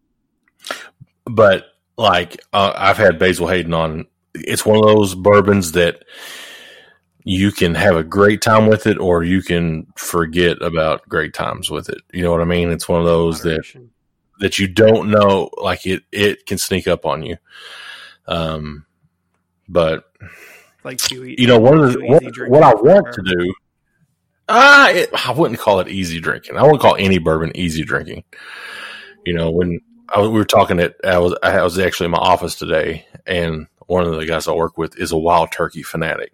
[1.26, 1.66] but
[1.98, 4.08] like uh, I've had Basil Hayden on.
[4.34, 6.04] It's one of those bourbons that
[7.24, 11.70] you can have a great time with it, or you can forget about great times
[11.70, 12.02] with it.
[12.14, 12.72] You know what I mean?
[12.72, 13.92] It's one of those that Moderation.
[14.40, 15.50] that you don't know.
[15.62, 17.38] Like it, it can sneak up on you.
[18.28, 18.86] Um,
[19.68, 20.06] but
[20.84, 23.54] like e- you know, one of the what, what I want to do.
[24.48, 26.58] Ah, it, I wouldn't call it easy drinking.
[26.58, 28.24] I wouldn't call any bourbon easy drinking.
[29.26, 29.80] You know, when
[30.14, 33.68] I, we were talking at, I was I was actually in my office today, and
[33.86, 36.34] one of the guys I work with is a wild turkey fanatic.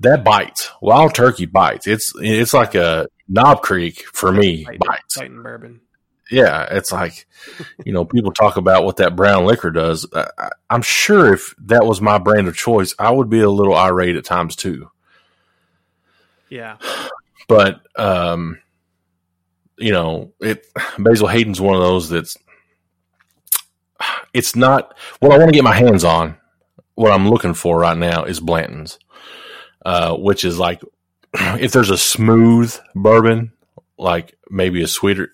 [0.00, 0.70] That bites.
[0.80, 1.86] Wild turkey bites.
[1.86, 5.14] It's it's like a Knob Creek for me bites.
[5.16, 5.80] fighting bourbon.
[6.30, 7.26] Yeah, it's like
[7.84, 10.06] you know people talk about what that brown liquor does.
[10.14, 13.50] I, I- I'm sure if that was my brand of choice, I would be a
[13.50, 14.90] little irate at times too.
[16.50, 16.76] Yeah,
[17.48, 18.60] but um
[19.78, 20.66] you know it
[20.98, 22.36] basil hayden's one of those that's
[24.34, 26.36] it's not what i want to get my hands on
[26.96, 28.98] what i'm looking for right now is blanton's
[29.88, 30.82] uh which is like
[31.34, 33.52] if there's a smooth bourbon
[33.98, 35.32] like maybe a sweeter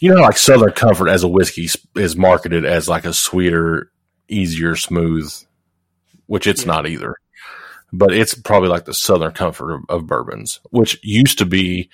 [0.00, 3.90] you know like southern comfort as a whiskey is marketed as like a sweeter
[4.28, 5.32] easier smooth
[6.26, 6.72] which it's Yeah.
[6.72, 7.14] not either
[7.92, 11.88] but it's probably like the southern comfort of, of bourbons, which used to be.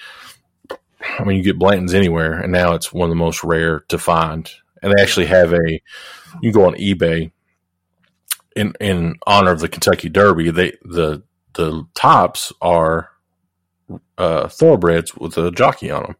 [1.18, 3.96] I mean, you get Blanton's anywhere, and now it's one of the most rare to
[3.98, 4.50] find.
[4.82, 5.80] And they actually have a.
[6.42, 7.30] You can go on eBay.
[8.56, 11.22] In in honor of the Kentucky Derby, they the
[11.54, 13.10] the tops are
[14.18, 16.16] uh, thoroughbreds with a jockey on them,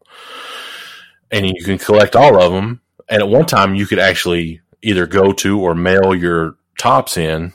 [1.31, 2.81] and you can collect all of them.
[3.07, 7.53] And at one time, you could actually either go to or mail your tops in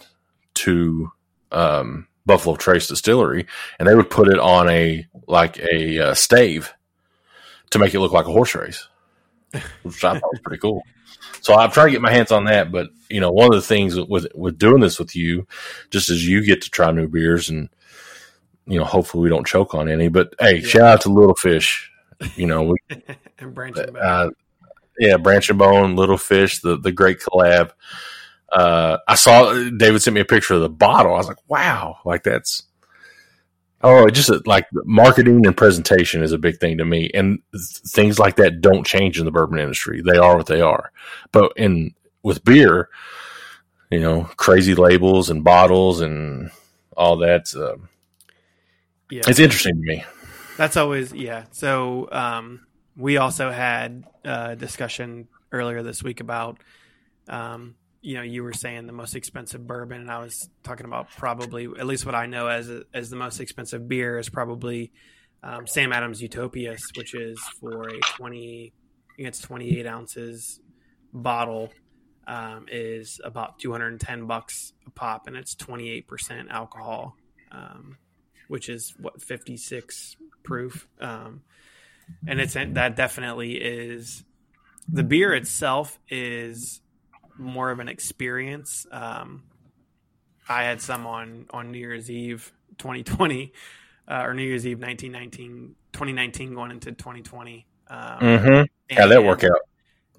[0.54, 1.10] to
[1.52, 3.46] um, Buffalo Trace Distillery,
[3.78, 6.72] and they would put it on a like a uh, stave
[7.70, 8.88] to make it look like a horse race,
[9.82, 10.82] which I thought was pretty cool.
[11.40, 13.66] So I'm trying to get my hands on that, but you know, one of the
[13.66, 15.46] things with with doing this with you,
[15.90, 17.68] just as you get to try new beers, and
[18.66, 20.08] you know, hopefully we don't choke on any.
[20.08, 20.66] But hey, Yeah.
[20.68, 21.90] shout out to Little Fish.
[22.36, 22.76] You know, we
[23.38, 24.02] and branching back.
[24.02, 24.30] uh,
[24.98, 27.70] yeah, Branch and Bone, Little Fish, the the great collab.
[28.52, 31.14] Uh, I saw David sent me a picture of the bottle.
[31.14, 32.64] I was like, wow, like that's
[33.82, 37.64] oh, it just like marketing and presentation is a big thing to me, and th-
[37.86, 40.02] things like that don't change in the bourbon industry.
[40.02, 40.92] They are what they are,
[41.32, 42.88] but in with beer,
[43.90, 46.50] you know, crazy labels and bottles and
[46.96, 47.54] all that.
[47.54, 47.76] Uh,
[49.10, 50.04] yeah, it's interesting to me.
[50.56, 51.44] That's always yeah.
[51.52, 52.66] So um,
[52.96, 56.58] we also had a discussion earlier this week about
[57.28, 61.10] um, you know you were saying the most expensive bourbon, and I was talking about
[61.16, 64.92] probably at least what I know as as the most expensive beer is probably
[65.42, 68.72] um, Sam Adams Utopias, which is for a twenty,
[69.10, 70.60] I think it's twenty eight ounces
[71.12, 71.70] bottle.
[72.26, 77.16] Um, is about 210 bucks a pop and it's 28% alcohol
[77.50, 77.96] um,
[78.46, 81.42] which is what 56 proof um,
[82.28, 84.22] and it's that definitely is
[84.88, 86.80] the beer itself is
[87.40, 89.42] more of an experience um,
[90.48, 93.52] i had some on on new year's eve 2020
[94.08, 98.96] uh, or new year's eve 1919 2019 going into 2020 um, Mm-hmm.
[98.96, 99.60] How'd that work out?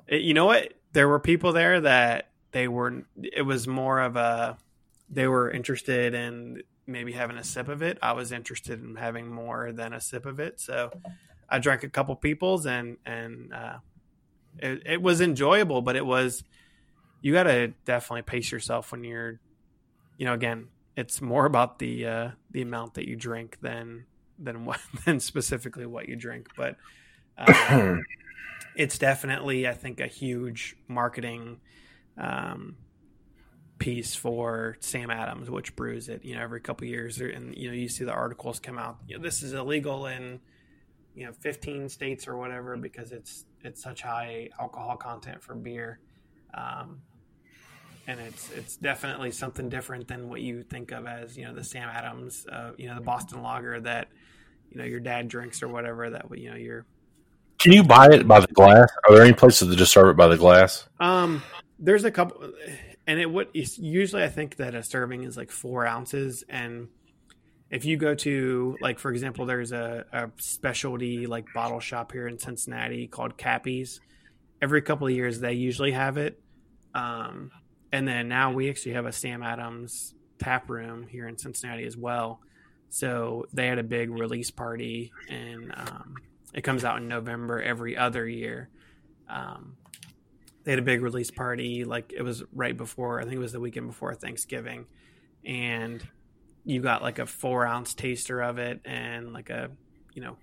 [0.08, 4.16] it- you know what there were people there that they were it was more of
[4.18, 4.58] a
[5.10, 9.28] they were interested in maybe having a sip of it i was interested in having
[9.32, 10.92] more than a sip of it so
[11.50, 13.78] i drank a couple people's and and uh
[14.60, 16.44] it, it was enjoyable but it was
[17.22, 19.40] you got to definitely pace yourself when you're
[20.18, 20.68] you know again
[20.98, 24.06] it's more about the uh the amount that you drink than
[24.38, 26.50] than what than specifically what you drink.
[26.56, 26.76] But
[27.38, 28.04] um,
[28.76, 31.60] it's definitely i think a huge marketing
[32.18, 32.76] um,
[33.80, 37.20] piece for sam adams which brews it you know every couple years.
[37.20, 40.40] And you know you see the articles come out you know, this is illegal in
[41.16, 46.00] you know 15 states or whatever because it's it's such high alcohol content for beer.
[46.54, 47.02] Um,
[48.08, 51.64] and it's it's definitely something different than what you think of as you know the
[51.64, 54.08] sam adams uh, you know the boston lager that
[54.72, 56.86] you know your dad drinks or whatever that you know you're
[57.60, 58.90] Can you buy it by the glass?
[59.08, 60.88] Are there any places that just serve it by the glass?
[61.00, 61.44] Um,
[61.78, 62.54] there's a couple.
[63.06, 66.88] and it would usually I think that a serving is like four ounces, and
[67.70, 72.28] if you go to like for example, there's a, a specialty like bottle shop here
[72.28, 74.00] in Cincinnati called Cappy's.
[74.62, 76.40] Every couple of years, they usually have it.
[76.94, 77.52] Um,
[77.92, 81.98] and then now we actually have a Sam Adams tap room here in Cincinnati as
[81.98, 82.40] well.
[82.90, 86.16] So they had a big release party, and um,
[86.54, 88.70] it comes out in November every other year.
[89.30, 89.78] Um,
[90.64, 93.54] they had a big release party, like it was right before, I think it was
[93.54, 94.86] the weekend before Thanksgiving,
[95.46, 96.06] and
[96.66, 99.72] you got like a four ounce taster of it and like a
[100.14, 100.38] you know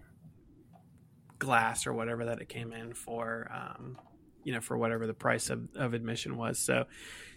[1.39, 3.97] glass or whatever that it came in for um,
[4.43, 6.87] you know for whatever the price of, of admission was so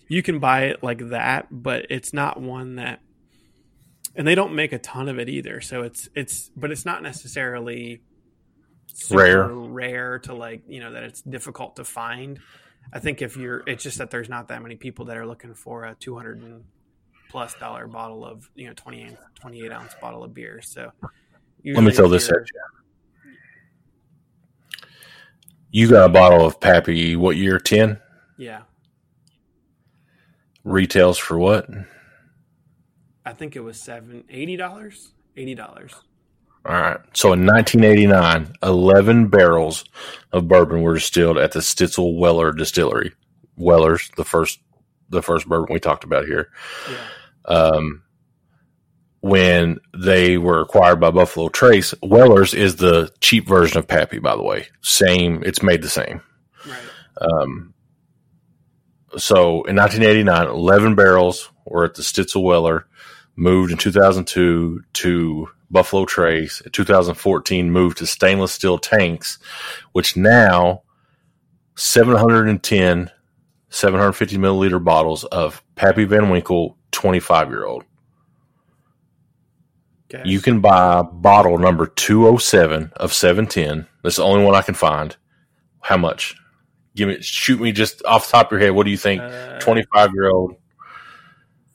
[0.07, 2.99] you can buy it like that but it's not one that
[4.15, 7.01] and they don't make a ton of it either so it's it's but it's not
[7.01, 8.01] necessarily
[9.09, 12.39] rare rare to like you know that it's difficult to find
[12.91, 15.53] i think if you're it's just that there's not that many people that are looking
[15.53, 16.63] for a 200 and
[17.31, 20.61] plus dollar bottle of you know 28, 28 ounce bottle of beer.
[20.61, 20.91] So
[21.63, 22.59] let me throw this at you.
[25.71, 27.15] You got a bottle of Pappy.
[27.15, 27.57] What year?
[27.57, 27.97] Ten.
[28.37, 28.63] Yeah.
[30.63, 31.67] Retails for what?
[33.25, 35.13] I think it was seven eighty dollars.
[35.37, 35.93] Eighty dollars.
[36.63, 36.99] All right.
[37.13, 39.83] So in 1989, 11 barrels
[40.31, 43.13] of bourbon were distilled at the Stitzel Weller Distillery.
[43.55, 44.59] Weller's the first
[45.09, 46.49] the first bourbon we talked about here.
[46.87, 46.97] Yeah
[47.45, 48.03] um,
[49.21, 51.93] when they were acquired by Buffalo Trace.
[52.01, 54.67] Weller's is the cheap version of Pappy, by the way.
[54.81, 56.21] Same, it's made the same.
[56.65, 56.79] Right.
[57.21, 57.73] Um,
[59.17, 62.87] so in 1989, 11 barrels were at the Stitzel Weller,
[63.35, 66.61] moved in 2002 to Buffalo Trace.
[66.61, 69.39] In 2014, moved to stainless steel tanks,
[69.93, 70.83] which now
[71.75, 73.11] 710,
[73.69, 77.85] 750 milliliter bottles of Pappy Van Winkle 25 year old.
[80.13, 80.29] Okay.
[80.29, 83.87] You can buy bottle number 207 of 710.
[84.03, 85.15] That's the only one I can find.
[85.79, 86.35] How much?
[86.95, 88.71] Give me, shoot me just off the top of your head.
[88.71, 89.21] What do you think?
[89.61, 90.55] 25 uh, year old.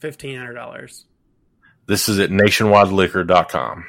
[0.01, 1.05] $1,500.
[1.87, 3.87] This is at nationwideliquor.com.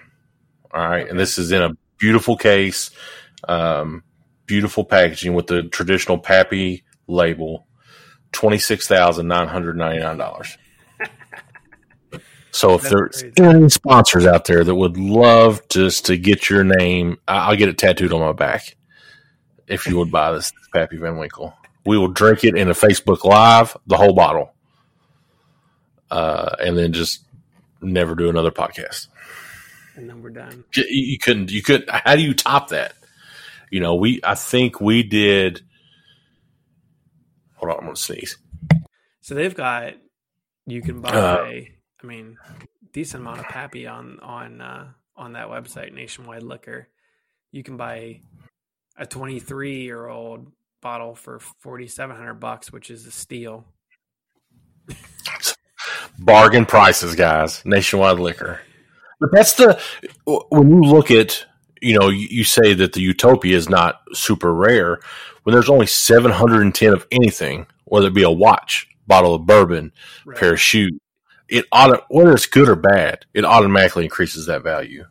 [0.73, 1.01] All right.
[1.01, 1.09] Okay.
[1.09, 2.91] And this is in a beautiful case,
[3.47, 4.03] um,
[4.45, 7.67] beautiful packaging with the traditional Pappy label.
[8.33, 10.57] $26,999.
[12.51, 13.33] So if That's there's crazy.
[13.37, 17.77] any sponsors out there that would love just to get your name, I'll get it
[17.77, 18.76] tattooed on my back.
[19.67, 21.53] If you would buy this Pappy Van Winkle,
[21.85, 24.53] we will drink it in a Facebook Live, the whole bottle,
[26.11, 27.23] uh, and then just
[27.81, 29.07] never do another podcast.
[29.95, 30.63] And then we're done.
[30.75, 31.51] You couldn't.
[31.51, 31.89] You could.
[31.89, 32.93] How do you top that?
[33.71, 34.19] You know, we.
[34.23, 35.61] I think we did.
[37.55, 38.37] Hold on, I'm gonna sneeze.
[39.21, 39.93] So they've got.
[40.65, 41.09] You can buy.
[41.09, 41.61] Uh,
[42.03, 42.37] I mean,
[42.93, 46.87] decent amount of pappy on on uh, on that website, Nationwide Liquor.
[47.51, 48.21] You can buy
[48.97, 53.65] a 23 year old bottle for 4,700 bucks, which is a steal.
[56.19, 57.63] Bargain prices, guys.
[57.65, 58.61] Nationwide Liquor.
[59.19, 59.79] But that's the
[60.25, 61.45] when you look at
[61.81, 64.99] you know you, you say that the Utopia is not super rare
[65.43, 69.93] when there's only 710 of anything, whether it be a watch, bottle of bourbon,
[70.25, 70.37] right.
[70.37, 70.91] pair of shoes,
[71.47, 75.05] it auto whether it's good or bad, it automatically increases that value.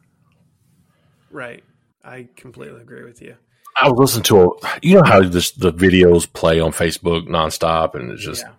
[1.30, 1.64] Right.
[2.04, 3.36] I completely agree with you.
[3.80, 7.94] I was listening to a you know how this the videos play on Facebook nonstop
[7.94, 8.52] and it's just yeah.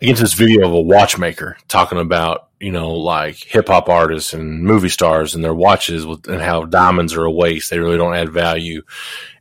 [0.00, 4.62] against this video of a watchmaker talking about, you know, like hip hop artists and
[4.62, 7.70] movie stars and their watches with, and how diamonds are a waste.
[7.70, 8.82] They really don't add value.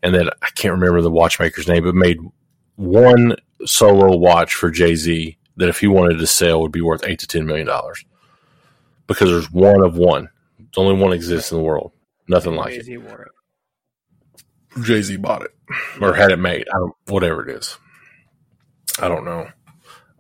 [0.03, 2.19] And that I can't remember the watchmaker's name, but made
[2.75, 7.05] one solo watch for Jay Z that if he wanted to sell would be worth
[7.05, 8.03] eight to ten million dollars
[9.07, 10.29] because there's one of one.
[10.59, 11.91] It's only one exists in the world.
[12.27, 13.38] Nothing like Jay-Z it.
[14.83, 15.51] Jay Z bought it
[16.01, 16.67] or had it made.
[16.73, 17.77] I don't whatever it is.
[18.99, 19.49] I don't know.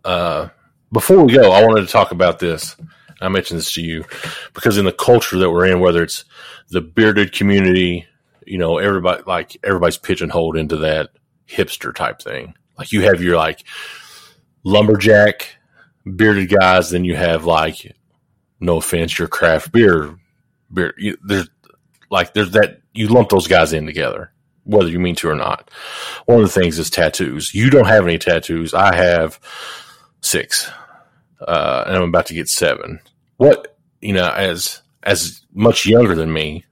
[0.03, 0.49] Uh,
[0.91, 2.75] before we go, I wanted to talk about this.
[3.21, 4.05] I mentioned this to you
[4.53, 6.25] because in the culture that we're in, whether it's
[6.69, 8.05] the bearded community,
[8.45, 11.09] you know, everybody like everybody's pigeonholed into that
[11.47, 12.53] hipster type thing.
[12.77, 13.63] Like you have your like
[14.63, 15.57] lumberjack
[16.15, 17.95] bearded guys, then you have like,
[18.59, 20.17] no offense, your craft beer
[20.73, 20.93] beer.
[20.97, 21.49] You, there's
[22.09, 24.31] like there's that you lump those guys in together,
[24.69, 25.69] whether you mean to or not.
[26.25, 27.53] One of the things is tattoos.
[27.53, 28.73] You don't have any tattoos.
[28.73, 29.39] I have
[30.21, 30.69] six,
[31.45, 32.99] uh, and I'm about to get seven.
[33.37, 36.65] What you know, as as much younger than me,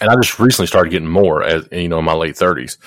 [0.00, 2.78] and I just recently started getting more as you know in my late thirties.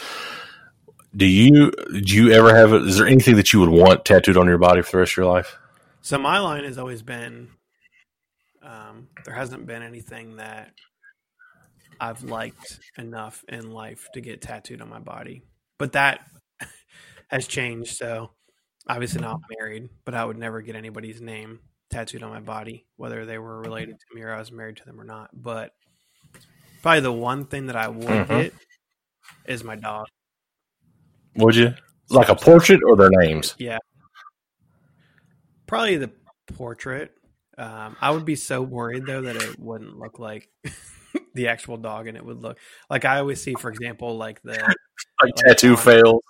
[1.15, 2.73] Do you do you ever have?
[2.73, 5.17] Is there anything that you would want tattooed on your body for the rest of
[5.17, 5.57] your life?
[6.01, 7.49] So my line has always been,
[8.61, 10.73] um, there hasn't been anything that
[12.03, 15.43] I've liked enough in life to get tattooed on my body,
[15.77, 16.27] but that
[17.29, 17.95] has changed.
[17.95, 18.31] So
[18.89, 23.25] obviously not married, but I would never get anybody's name tattooed on my body, whether
[23.25, 25.29] they were related to me or I was married to them or not.
[25.33, 25.73] But
[26.81, 28.27] probably the one thing that I would Mhm.
[28.27, 28.53] get
[29.45, 30.07] is my dog.
[31.37, 31.73] Would you
[32.09, 33.55] like a portrait or their names?
[33.57, 33.77] Yeah.
[35.67, 36.11] Probably the
[36.47, 37.13] portrait.
[37.57, 40.49] Um, I would be so worried though that it wouldn't look like
[41.33, 42.57] the actual dog, and it would look
[42.89, 44.75] like I always see, for example, like the Like
[45.21, 46.23] Like tattoo on- fails.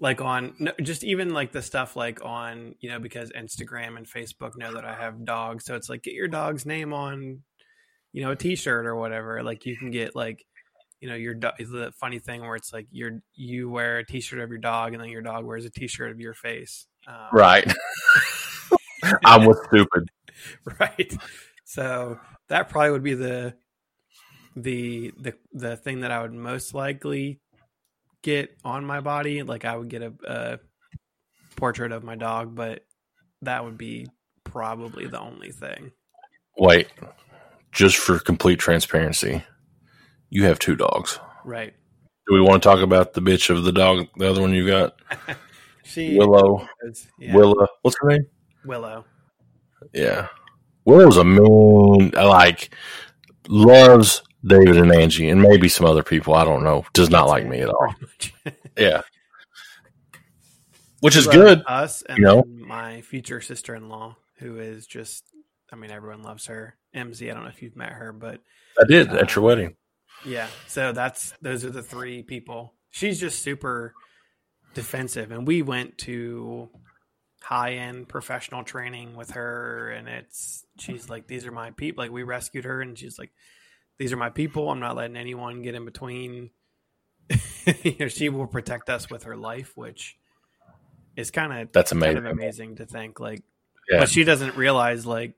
[0.00, 4.06] like on no, just even like the stuff like on you know because Instagram and
[4.06, 7.42] Facebook know that I have dogs, so it's like get your dog's name on
[8.12, 9.42] you know a T-shirt or whatever.
[9.42, 10.44] Like you can get like
[11.00, 11.54] you know your dog.
[11.58, 15.02] The funny thing where it's like you're you wear a T-shirt of your dog, and
[15.02, 16.86] then your dog wears a T-shirt of your face.
[17.06, 17.72] Um, Right.
[19.24, 20.08] I'm with stupid.
[20.80, 21.16] right
[21.64, 22.18] so
[22.48, 23.54] that probably would be the
[24.62, 27.40] the the the thing that i would most likely
[28.22, 30.58] get on my body like i would get a, a
[31.56, 32.84] portrait of my dog but
[33.42, 34.06] that would be
[34.44, 35.92] probably the only thing
[36.60, 36.88] Wait,
[37.70, 39.44] just for complete transparency,
[40.28, 41.20] you have two dogs.
[41.44, 41.72] right
[42.26, 44.66] Do we want to talk about the bitch of the dog, the other one you
[44.66, 44.96] got?
[45.84, 46.66] she Willow.
[46.82, 47.68] is- yeah, Willa.
[47.82, 48.26] What's her name?
[48.64, 49.04] willow
[49.92, 50.26] Yeah.
[50.84, 52.74] Willow's a mean, like,
[53.46, 56.34] loves David and Angie and maybe some other people.
[56.34, 56.84] I don't know.
[56.92, 57.94] Does not like me at all.
[58.76, 59.02] Yeah.
[61.00, 61.64] Which is good.
[61.66, 62.44] us and you know?
[62.46, 65.24] my future sister-in-law who is just
[65.72, 68.40] i mean everyone loves her mz i don't know if you've met her but
[68.80, 69.76] I did at um, your wedding.
[70.24, 70.48] Yeah.
[70.66, 72.74] So that's those are the three people.
[72.90, 73.94] She's just super
[74.74, 76.68] defensive and we went to
[77.42, 82.10] high end professional training with her and it's she's like these are my people like
[82.10, 83.30] we rescued her and she's like
[83.98, 84.70] these are my people.
[84.70, 86.50] I'm not letting anyone get in between.
[87.82, 90.16] you know, she will protect us with her life, which
[91.16, 92.26] is kind of That's kind amazing.
[92.26, 93.42] of amazing to think like
[93.90, 94.00] Yeah.
[94.00, 95.34] but she doesn't realize like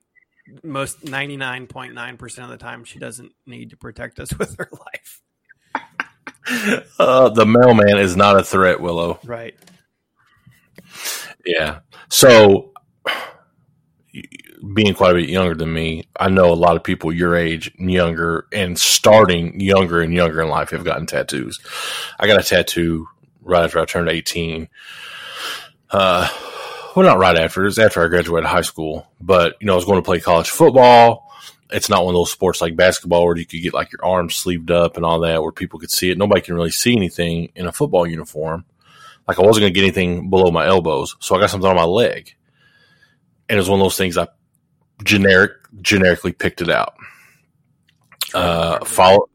[0.63, 5.21] most 99.9% of the time she doesn't need to protect us with her life
[6.99, 9.19] Uh, the mailman is not a threat, Willow.
[9.25, 9.55] right
[11.45, 11.79] Yeah.
[12.09, 12.73] So,
[14.73, 17.71] being quite a bit younger than me, I know a lot of people your age
[17.77, 21.59] and younger and starting younger and younger in life have gotten tattoos.
[22.19, 23.07] I got a tattoo
[23.41, 24.69] right after I turned 18.
[25.89, 26.29] Uh,
[26.95, 27.61] well, not right after.
[27.61, 29.07] It was after I graduated high school.
[29.19, 31.31] But, you know, I was going to play college football.
[31.71, 34.35] It's not one of those sports like basketball where you could get like your arms
[34.35, 36.17] sleeved up and all that where people could see it.
[36.17, 38.65] Nobody can really see anything in a football uniform.
[39.27, 41.15] Like I wasn't going to get anything below my elbows.
[41.19, 42.35] So I got something on my leg.
[43.47, 44.27] And it was one of those things I
[45.03, 46.95] generic generically picked it out.
[48.33, 49.29] Uh, follow.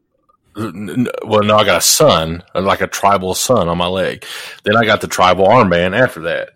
[0.55, 4.25] Well, no, I got a sun, like a tribal sun on my leg.
[4.63, 6.53] Then I got the tribal armband after that.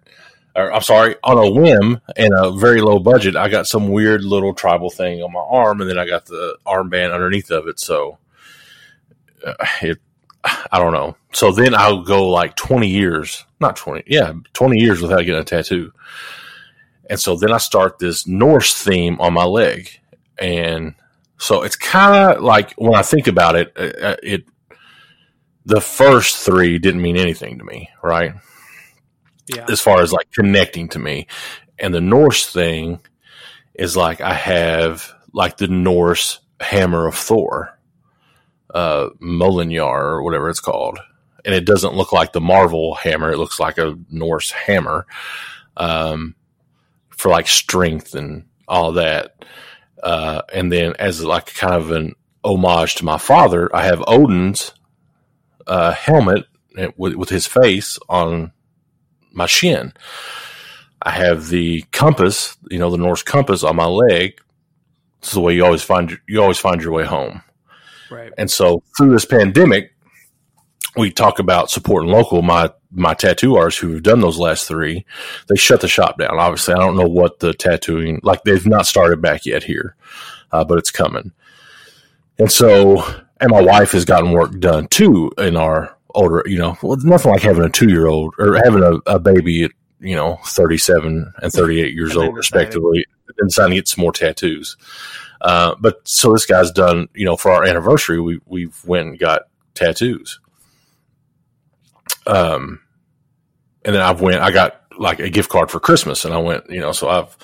[0.56, 4.24] Or, I'm sorry, on a whim and a very low budget, I got some weird
[4.24, 7.80] little tribal thing on my arm, and then I got the armband underneath of it.
[7.80, 8.18] So,
[9.46, 10.00] uh, it,
[10.44, 11.16] I don't know.
[11.32, 15.44] So then I'll go like 20 years, not 20, yeah, 20 years without getting a
[15.44, 15.94] tattoo.
[17.12, 20.00] And so then I start this Norse theme on my leg.
[20.40, 20.96] And
[21.38, 24.46] so it's kind of like when I think about it, uh, it,
[25.66, 28.36] the first three didn't mean anything to me, right?
[29.54, 31.28] yeah As far as like connecting to me.
[31.78, 33.02] And the Norse thing
[33.74, 37.78] is like I have like the Norse hammer of Thor,
[38.74, 40.98] uh, Molinar or whatever it's called.
[41.44, 43.34] And it doesn't look like the Marvel hammer.
[43.34, 45.06] It looks like a Norse hammer.
[45.76, 46.36] Um,
[47.22, 49.46] for like strength and all that.
[50.02, 54.74] Uh, and then as like kind of an homage to my father, I have Odin's
[55.68, 56.46] uh, helmet
[56.98, 58.52] with, with his face on
[59.32, 59.94] my shin.
[61.00, 64.42] I have the compass, you know, the Norse compass on my leg.
[65.22, 67.44] This is the way you always find you always find your way home.
[68.10, 69.94] right And so through this pandemic,
[70.98, 72.42] we talk about supporting local.
[72.42, 75.06] My my tattoo artists who have done those last three,
[75.48, 76.38] they shut the shop down.
[76.38, 78.44] Obviously, I don't know what the tattooing like.
[78.44, 79.96] They've not started back yet here,
[80.52, 81.32] uh, but it's coming.
[82.38, 83.04] And so,
[83.40, 86.44] and my wife has gotten work done too in our older.
[86.46, 89.64] You know, well, nothing like having a two year old or having a, a baby
[89.64, 93.06] at you know thirty seven and thirty eight years old respectively,
[93.40, 94.76] and deciding to get some more tattoos.
[95.40, 99.20] Uh, but so this guy's done, you know, for our anniversary, we we've went and
[99.20, 99.44] got
[99.76, 100.41] tattoos.
[102.28, 102.82] Um,
[103.84, 106.70] and then I went, I got like a gift card for Christmas and I went,
[106.70, 107.38] you know, so I've,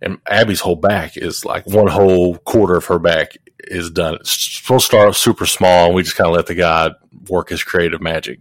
[0.00, 4.14] and Abby's whole back is like one whole quarter of her back is done.
[4.14, 6.90] It's supposed to start super small and we just kind of let the guy
[7.28, 8.40] work his creative magic.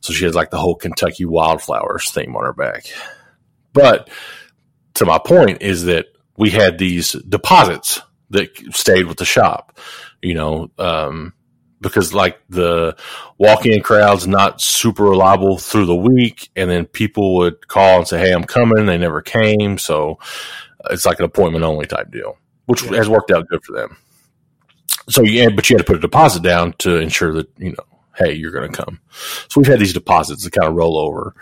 [0.00, 2.84] So she has like the whole Kentucky wildflowers theme on her back.
[3.72, 4.10] But
[4.94, 9.78] to my point is that we had these deposits that stayed with the shop,
[10.22, 11.32] you know, um,
[11.84, 12.96] because like the
[13.38, 18.18] walk-in crowd's not super reliable through the week, and then people would call and say,
[18.18, 20.18] "Hey, I'm coming." They never came, so
[20.90, 22.96] it's like an appointment only type deal, which yeah.
[22.96, 23.96] has worked out good for them.
[25.08, 27.98] So yeah, but you had to put a deposit down to ensure that you know,
[28.16, 29.00] hey, you're going to come.
[29.48, 31.34] So we've had these deposits that kind of roll over.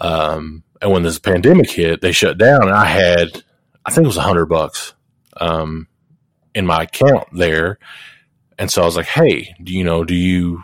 [0.00, 3.42] Um, and when this pandemic hit, they shut down, and I had,
[3.84, 4.94] I think it was a hundred bucks,
[5.38, 5.88] um,
[6.54, 7.78] in my account there,
[8.58, 10.62] and so I was like, hey, do you know, do you,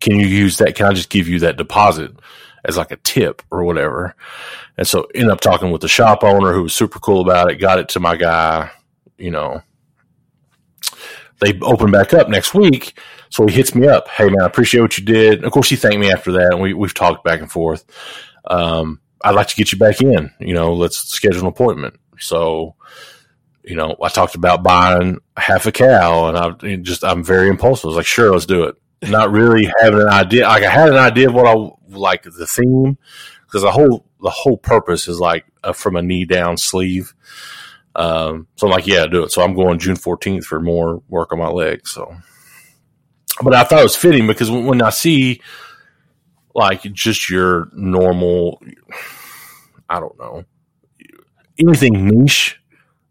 [0.00, 0.74] can you use that?
[0.74, 2.12] Can I just give you that deposit
[2.64, 4.14] as like a tip or whatever?
[4.76, 7.56] And so end up talking with the shop owner who was super cool about it,
[7.56, 8.70] got it to my guy,
[9.16, 9.62] you know.
[11.40, 12.98] They open back up next week.
[13.28, 14.08] So he hits me up.
[14.08, 15.34] Hey man, I appreciate what you did.
[15.34, 17.84] And of course he thanked me after that and we, we've talked back and forth.
[18.46, 21.98] Um, I'd like to get you back in, you know, let's schedule an appointment.
[22.18, 22.76] So
[23.64, 27.86] you know, I talked about buying half a cow and I just, I'm very impulsive.
[27.86, 28.76] I was like, sure, let's do it.
[29.02, 30.46] Not really having an idea.
[30.46, 32.98] Like I had an idea of what I like the theme
[33.46, 37.14] because the whole, the whole purpose is like a, from a knee down sleeve.
[37.96, 39.32] Um, so I'm like, yeah, do it.
[39.32, 41.90] So I'm going June 14th for more work on my legs.
[41.90, 42.14] So,
[43.42, 45.40] but I thought it was fitting because when, when I see
[46.54, 48.62] like just your normal,
[49.88, 50.44] I don't know,
[51.58, 52.60] anything niche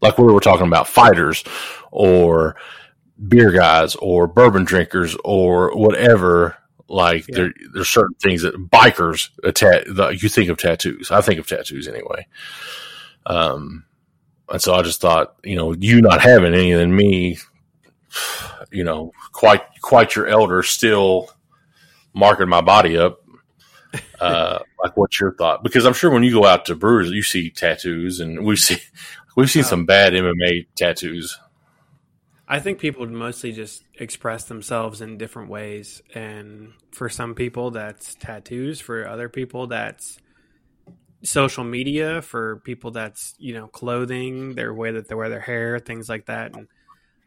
[0.04, 1.42] like we were talking about fighters
[1.90, 2.56] or
[3.28, 6.56] beer guys or bourbon drinkers or whatever.
[6.88, 7.36] Like yeah.
[7.36, 9.86] there, there's certain things that bikers attack.
[10.22, 11.10] You think of tattoos.
[11.10, 12.26] I think of tattoos anyway.
[13.26, 13.84] Um,
[14.50, 17.38] and so I just thought, you know, you not having any than me,
[18.70, 21.30] you know, quite quite your elder, still
[22.12, 23.20] marking my body up.
[24.20, 25.64] Uh, like, what's your thought?
[25.64, 28.78] Because I'm sure when you go out to brewers, you see tattoos, and we see
[29.36, 31.38] We've seen uh, some bad MMA tattoos.
[32.46, 36.02] I think people would mostly just express themselves in different ways.
[36.14, 38.80] And for some people, that's tattoos.
[38.80, 40.18] For other people, that's
[41.22, 42.20] social media.
[42.22, 46.26] For people, that's, you know, clothing, their way that they wear their hair, things like
[46.26, 46.54] that.
[46.54, 46.68] And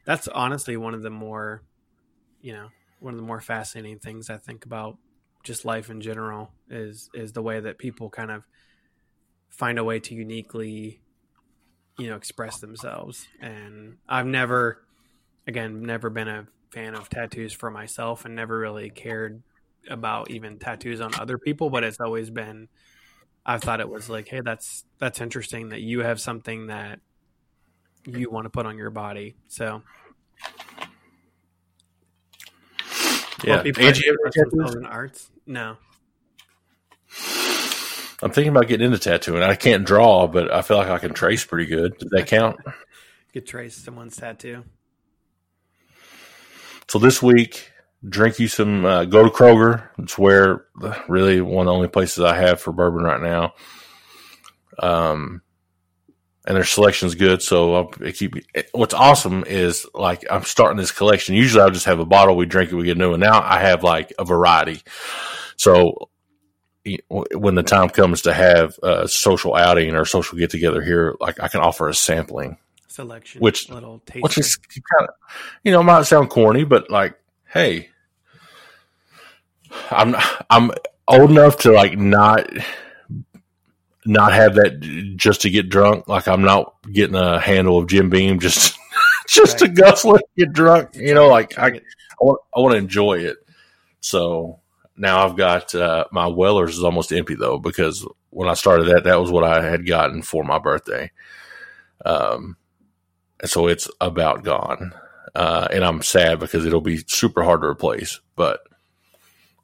[0.06, 1.64] that's honestly one of the more,
[2.42, 4.98] you know, one of the more fascinating things I think about
[5.44, 8.44] just life in general is is the way that people kind of
[9.50, 11.02] find a way to uniquely
[11.98, 13.28] you know express themselves.
[13.42, 14.84] And i've never
[15.46, 19.42] again never been a fan of tattoos for myself and never really cared
[19.90, 22.68] about even tattoos on other people but it's always been
[23.46, 27.00] i thought it was like hey that's that's interesting that you have something that
[28.08, 29.36] you want to put on your body.
[29.48, 29.84] So.
[33.44, 33.62] Yeah.
[33.62, 35.30] People Angie, in arts?
[35.46, 35.78] No
[38.22, 39.44] I'm thinking about getting into tattooing.
[39.44, 41.98] I can't draw, but I feel like I can trace pretty good.
[41.98, 42.58] Does that count?
[42.66, 42.74] you
[43.34, 44.64] could trace someone's tattoo.
[46.88, 47.72] So this week,
[48.08, 48.86] drink you some.
[48.86, 49.90] Uh, go to Kroger.
[50.00, 50.66] It's where
[51.08, 53.54] really one of the only places I have for bourbon right now.
[54.80, 55.42] Um,
[56.48, 57.42] and their selection's good.
[57.42, 58.34] So I'll keep.
[58.72, 61.36] What's awesome is like I'm starting this collection.
[61.36, 62.36] Usually I'll just have a bottle.
[62.36, 62.76] We drink it.
[62.76, 63.14] We get new.
[63.14, 64.82] And now I have like a variety.
[65.58, 66.10] So
[67.10, 71.40] when the time comes to have a social outing or social get together here, like
[71.42, 72.58] I can offer a sampling
[72.88, 75.16] selection, which little which is kind of
[75.64, 77.90] you know might sound corny, but like hey,
[79.92, 80.16] I'm
[80.50, 80.72] I'm
[81.08, 82.50] old enough to like not
[84.06, 84.80] not have that
[85.16, 86.08] just to get drunk.
[86.08, 88.78] Like I'm not getting a handle of Jim Beam just
[89.28, 89.76] just right.
[89.76, 90.96] to guzzle and get drunk.
[90.96, 91.82] You know, like I I
[92.20, 93.38] want I want to enjoy it.
[94.00, 94.60] So
[94.98, 99.04] now I've got uh, my Weller's is almost empty though because when I started that,
[99.06, 101.12] that was what I had gotten for my birthday.
[102.06, 102.58] Um,
[103.40, 104.94] and so it's about gone.
[105.36, 108.20] Uh, and I'm sad because it'll be super hard to replace.
[108.36, 108.62] But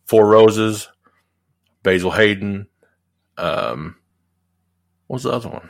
[0.05, 0.89] Four Roses,
[1.81, 2.67] Basil Hayden,
[3.37, 3.95] um,
[5.07, 5.69] what's the other one?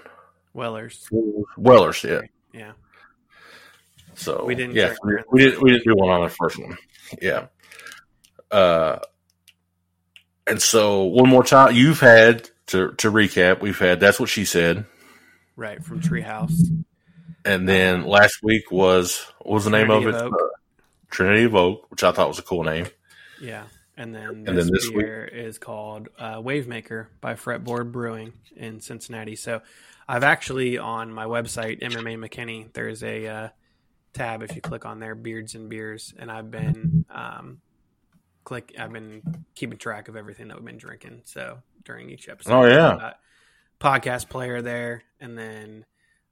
[0.54, 1.08] Weller's.
[1.58, 2.22] Weller's, yeah.
[2.54, 2.74] Yeah.
[4.16, 4.76] So we didn't.
[4.76, 4.94] Yeah,
[5.32, 5.62] we didn't.
[5.62, 6.78] We didn't do one on the first one.
[7.22, 7.48] Yeah.
[8.52, 9.00] Uh,
[10.48, 13.62] and so one more time, you've had to to recap.
[13.62, 14.86] We've had that's what she said,
[15.56, 16.54] right from Treehouse.
[17.46, 20.22] And then last week was what was the Trinity name of it?
[20.22, 20.38] Of uh,
[21.10, 22.88] Trinity of Oak, which I thought was a cool name.
[23.42, 23.64] Yeah.
[23.96, 28.80] And then this, And then this week- is called uh, Wavemaker by Fretboard Brewing in
[28.80, 29.36] Cincinnati.
[29.36, 29.62] So
[30.08, 32.74] I've actually on my website MMA McKinney.
[32.74, 33.50] There's a uh,
[34.14, 37.60] tab if you click on there, beards and beers, and I've been um,
[38.44, 38.74] click.
[38.78, 41.22] I've been keeping track of everything that we've been drinking.
[41.26, 43.14] So during each episode, Oh, yeah.
[43.80, 45.86] Podcast player there, and then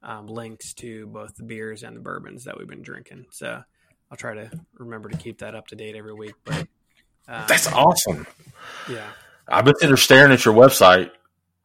[0.03, 3.25] um, links to both the beers and the bourbons that we've been drinking.
[3.31, 3.61] So
[4.09, 6.35] I'll try to remember to keep that up to date every week.
[6.45, 6.67] But
[7.27, 8.25] um, That's awesome.
[8.89, 9.07] yeah.
[9.47, 11.11] I've been there staring at your website,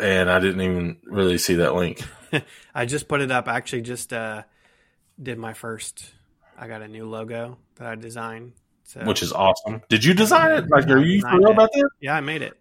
[0.00, 2.02] and I didn't even really see that link.
[2.74, 3.46] I just put it up.
[3.46, 4.42] I actually just uh,
[5.22, 6.04] did my first.
[6.58, 8.52] I got a new logo that I designed.
[8.86, 9.82] So which is awesome.
[9.88, 10.70] Did you design it?
[10.70, 11.90] Like, are you for real about that?
[12.00, 12.54] yeah, I made it.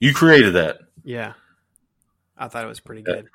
[0.00, 0.78] You created that.
[1.04, 1.34] Yeah,
[2.38, 3.28] I thought it was pretty good.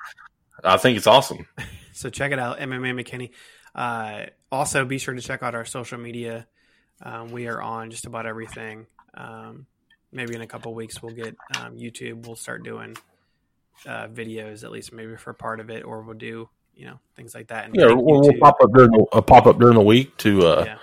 [0.64, 1.46] I think it's awesome.
[1.94, 3.32] So check it out, MMA McKinney.
[3.74, 6.46] Uh, also, be sure to check out our social media.
[7.02, 8.86] Um, we are on just about everything.
[9.12, 9.66] Um,
[10.10, 12.26] maybe in a couple weeks we'll get um, YouTube.
[12.26, 12.96] We'll start doing
[13.86, 17.34] uh, videos, at least maybe for part of it, or we'll do you know things
[17.34, 17.66] like that.
[17.66, 20.46] And Yeah, we'll, we'll pop up during a, uh, pop up during the week to
[20.46, 20.78] uh, Yeah.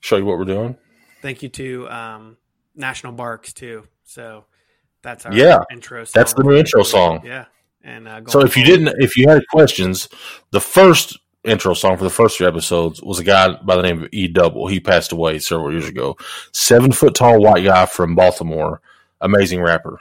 [0.00, 0.76] Show you what we're doing.
[1.22, 2.36] Thank you to um,
[2.74, 3.86] National Barks too.
[4.04, 4.44] So
[5.02, 6.04] that's our Yeah, intro.
[6.04, 6.12] Song.
[6.14, 7.22] that's the new intro song.
[7.24, 7.46] Yeah,
[7.82, 10.08] and uh, So if you didn't, if you had questions,
[10.50, 14.02] the first intro song for the first three episodes was a guy by the name
[14.02, 14.66] of E Double.
[14.66, 16.16] He passed away several years ago.
[16.52, 18.80] Seven foot tall white guy from Baltimore,
[19.20, 20.00] amazing rapper.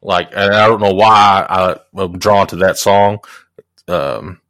[0.00, 3.18] Like, and I don't know why I, I'm drawn to that song,
[3.88, 4.40] um,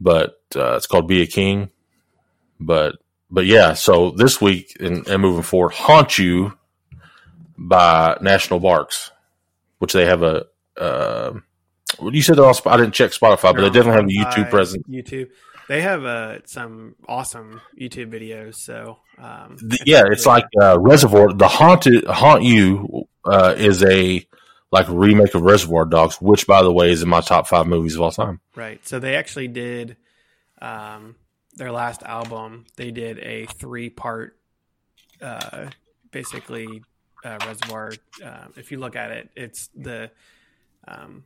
[0.00, 1.70] but uh, it's called "Be a King."
[2.60, 2.96] But
[3.32, 6.56] but yeah, so this week and, and moving forward, "Haunt You"
[7.56, 9.10] by National Barks,
[9.78, 10.44] which they have a.
[10.76, 11.40] Uh,
[12.02, 14.84] you said they're I didn't check Spotify, but they definitely have a YouTube presence.
[14.88, 15.30] YouTube.
[15.68, 18.56] They have uh, some awesome YouTube videos.
[18.56, 21.32] So um, The- yeah, it's like uh, Reservoir.
[21.32, 24.26] The haunted haunt you uh, is a
[24.70, 27.94] like remake of Reservoir Dogs, which by the way is in my top five movies
[27.94, 28.40] of all time.
[28.56, 28.84] right.
[28.86, 29.96] So they actually did
[30.60, 31.16] um,
[31.54, 32.64] their last album.
[32.76, 34.36] They did a three part,
[35.20, 35.66] uh,
[36.10, 36.82] basically
[37.24, 37.92] uh, Reservoir.
[38.24, 40.10] Uh, if you look at it, it's the
[40.88, 41.24] um,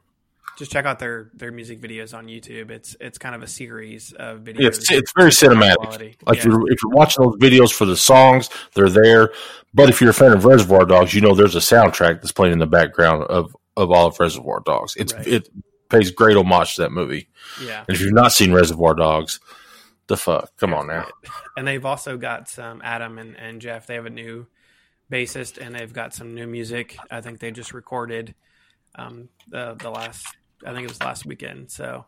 [0.58, 2.70] just check out their their music videos on YouTube.
[2.70, 4.66] It's it's kind of a series of videos.
[4.66, 5.76] It's it's very cinematic.
[5.76, 6.16] quality.
[6.26, 6.40] Like Yeah.
[6.40, 9.32] if you're, if you're watching those videos for the songs, they're there.
[9.74, 12.54] But if you're a fan of Reservoir Dogs, you know there's a soundtrack that's playing
[12.54, 14.94] in the background of of all of Reservoir Dogs.
[14.96, 15.26] It's Right.
[15.26, 15.48] it
[15.90, 17.28] pays great homage to that movie.
[17.62, 17.84] yeah.
[17.86, 19.38] And if you've not seen Reservoir Dogs,
[20.08, 21.08] the fuck, come on now.
[21.56, 23.86] And they've also got some Adam and, and Jeff.
[23.86, 24.46] They have a new
[25.10, 26.96] bassist and they've got some new music.
[27.10, 28.34] I think they just recorded
[28.94, 30.26] um, the the last.
[30.64, 31.70] I think it was last weekend.
[31.70, 32.06] So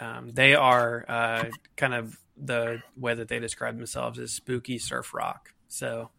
[0.00, 1.44] um, they are uh,
[1.76, 5.52] kind of the way that they describe themselves as spooky surf rock.
[5.68, 6.10] So,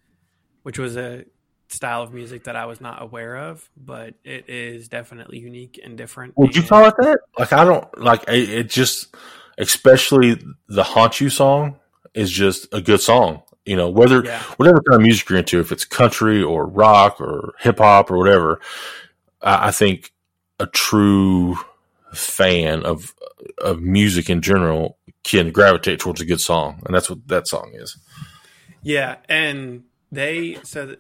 [0.64, 1.26] which was a
[1.68, 5.98] style of music that I was not aware of, but it is definitely unique and
[5.98, 6.38] different.
[6.38, 7.20] Would you call it that?
[7.38, 8.70] Like I don't like it, it.
[8.70, 9.15] Just
[9.57, 11.77] especially the haunt you song
[12.13, 13.41] is just a good song.
[13.65, 14.41] You know whether Yeah.
[14.57, 18.17] whatever kind of music you're into, if it's country or rock or hip hop or
[18.17, 18.59] whatever,
[19.41, 20.11] I, I think
[20.59, 21.57] a true
[22.13, 23.13] fan of
[23.57, 27.71] of music in general can gravitate towards a good song, and that's what that song
[27.73, 27.97] is.
[28.81, 30.95] Yeah, and they so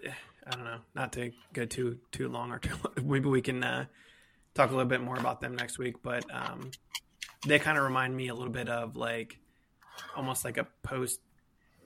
[0.47, 3.85] I don't know, not to go too too long or too maybe we can uh,
[4.53, 6.71] talk a little bit more about them next week, but um,
[7.47, 9.39] they kind of remind me a little bit of like
[10.15, 11.19] almost like a post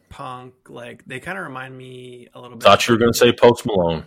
[0.10, 3.18] punk like they kind of remind me a little bit Thought you were going to
[3.18, 4.06] say Post Malone.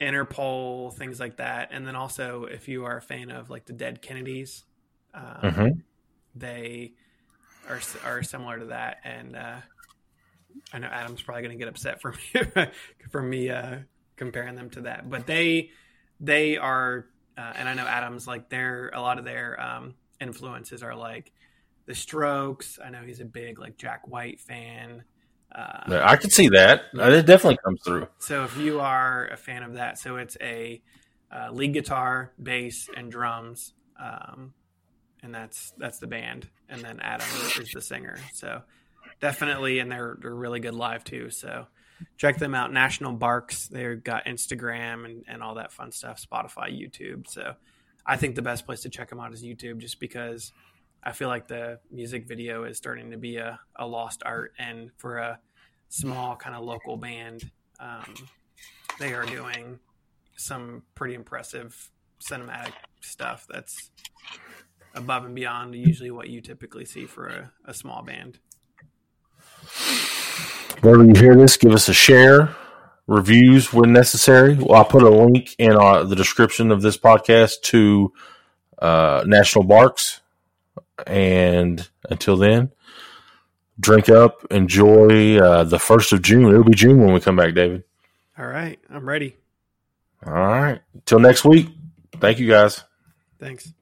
[0.00, 3.72] Interpol things like that, and then also if you are a fan of like the
[3.74, 4.64] Dead Kennedys,
[5.14, 5.82] um, Mhm.
[6.34, 6.92] they
[7.68, 9.56] are are similar to that and uh
[10.72, 12.66] i know adam's probably going to get upset for me
[13.10, 13.76] for me uh
[14.16, 15.70] comparing them to that but they
[16.20, 17.06] they are
[17.36, 21.32] uh, and i know adam's like they're a lot of their um influences are like
[21.86, 25.02] the strokes i know he's a big like jack white fan
[25.52, 26.82] uh Yeah, I can see that.
[26.94, 28.06] It definitely comes through.
[28.18, 30.80] so if you are a fan of that, so it's a
[31.32, 34.52] uh, lead guitar, bass, and drums, um,
[35.24, 37.26] and that's that's the band, and then Adam
[37.60, 38.18] is the singer.
[38.32, 38.62] So
[39.20, 41.30] definitely, and they're they're really good live too.
[41.30, 41.66] So
[42.16, 42.72] check them out.
[42.72, 43.66] National Barks.
[43.66, 46.24] They've got Instagram and and all that fun stuff.
[46.24, 47.26] Spotify, YouTube.
[47.28, 47.54] So
[48.06, 50.52] I think the best place to check them out is YouTube, just because
[51.02, 54.90] I feel like the music video is starting to be a, a lost art, and
[54.96, 55.38] for a
[55.88, 58.14] small kind of local band, um,
[58.98, 59.78] they are doing
[60.36, 61.90] some pretty impressive
[62.20, 63.90] cinematic stuff that's
[64.94, 68.38] above and beyond usually what you typically see for a, a small band.
[70.80, 72.54] Wherever you hear this, give us a share,
[73.10, 74.54] reviews when necessary.
[74.54, 78.12] Well, I'll put a link in our, the description of this podcast to
[78.78, 80.20] uh, National Barks.
[81.06, 82.70] And until then,
[83.80, 86.50] drink up, enjoy uh, the first of June.
[86.50, 87.82] It'll be June when we come back, David.
[88.38, 88.78] All right.
[88.88, 89.36] I'm ready.
[90.24, 90.80] All right.
[91.04, 91.68] Till next week.
[92.20, 92.84] Thank you, guys.
[93.40, 93.72] Thanks.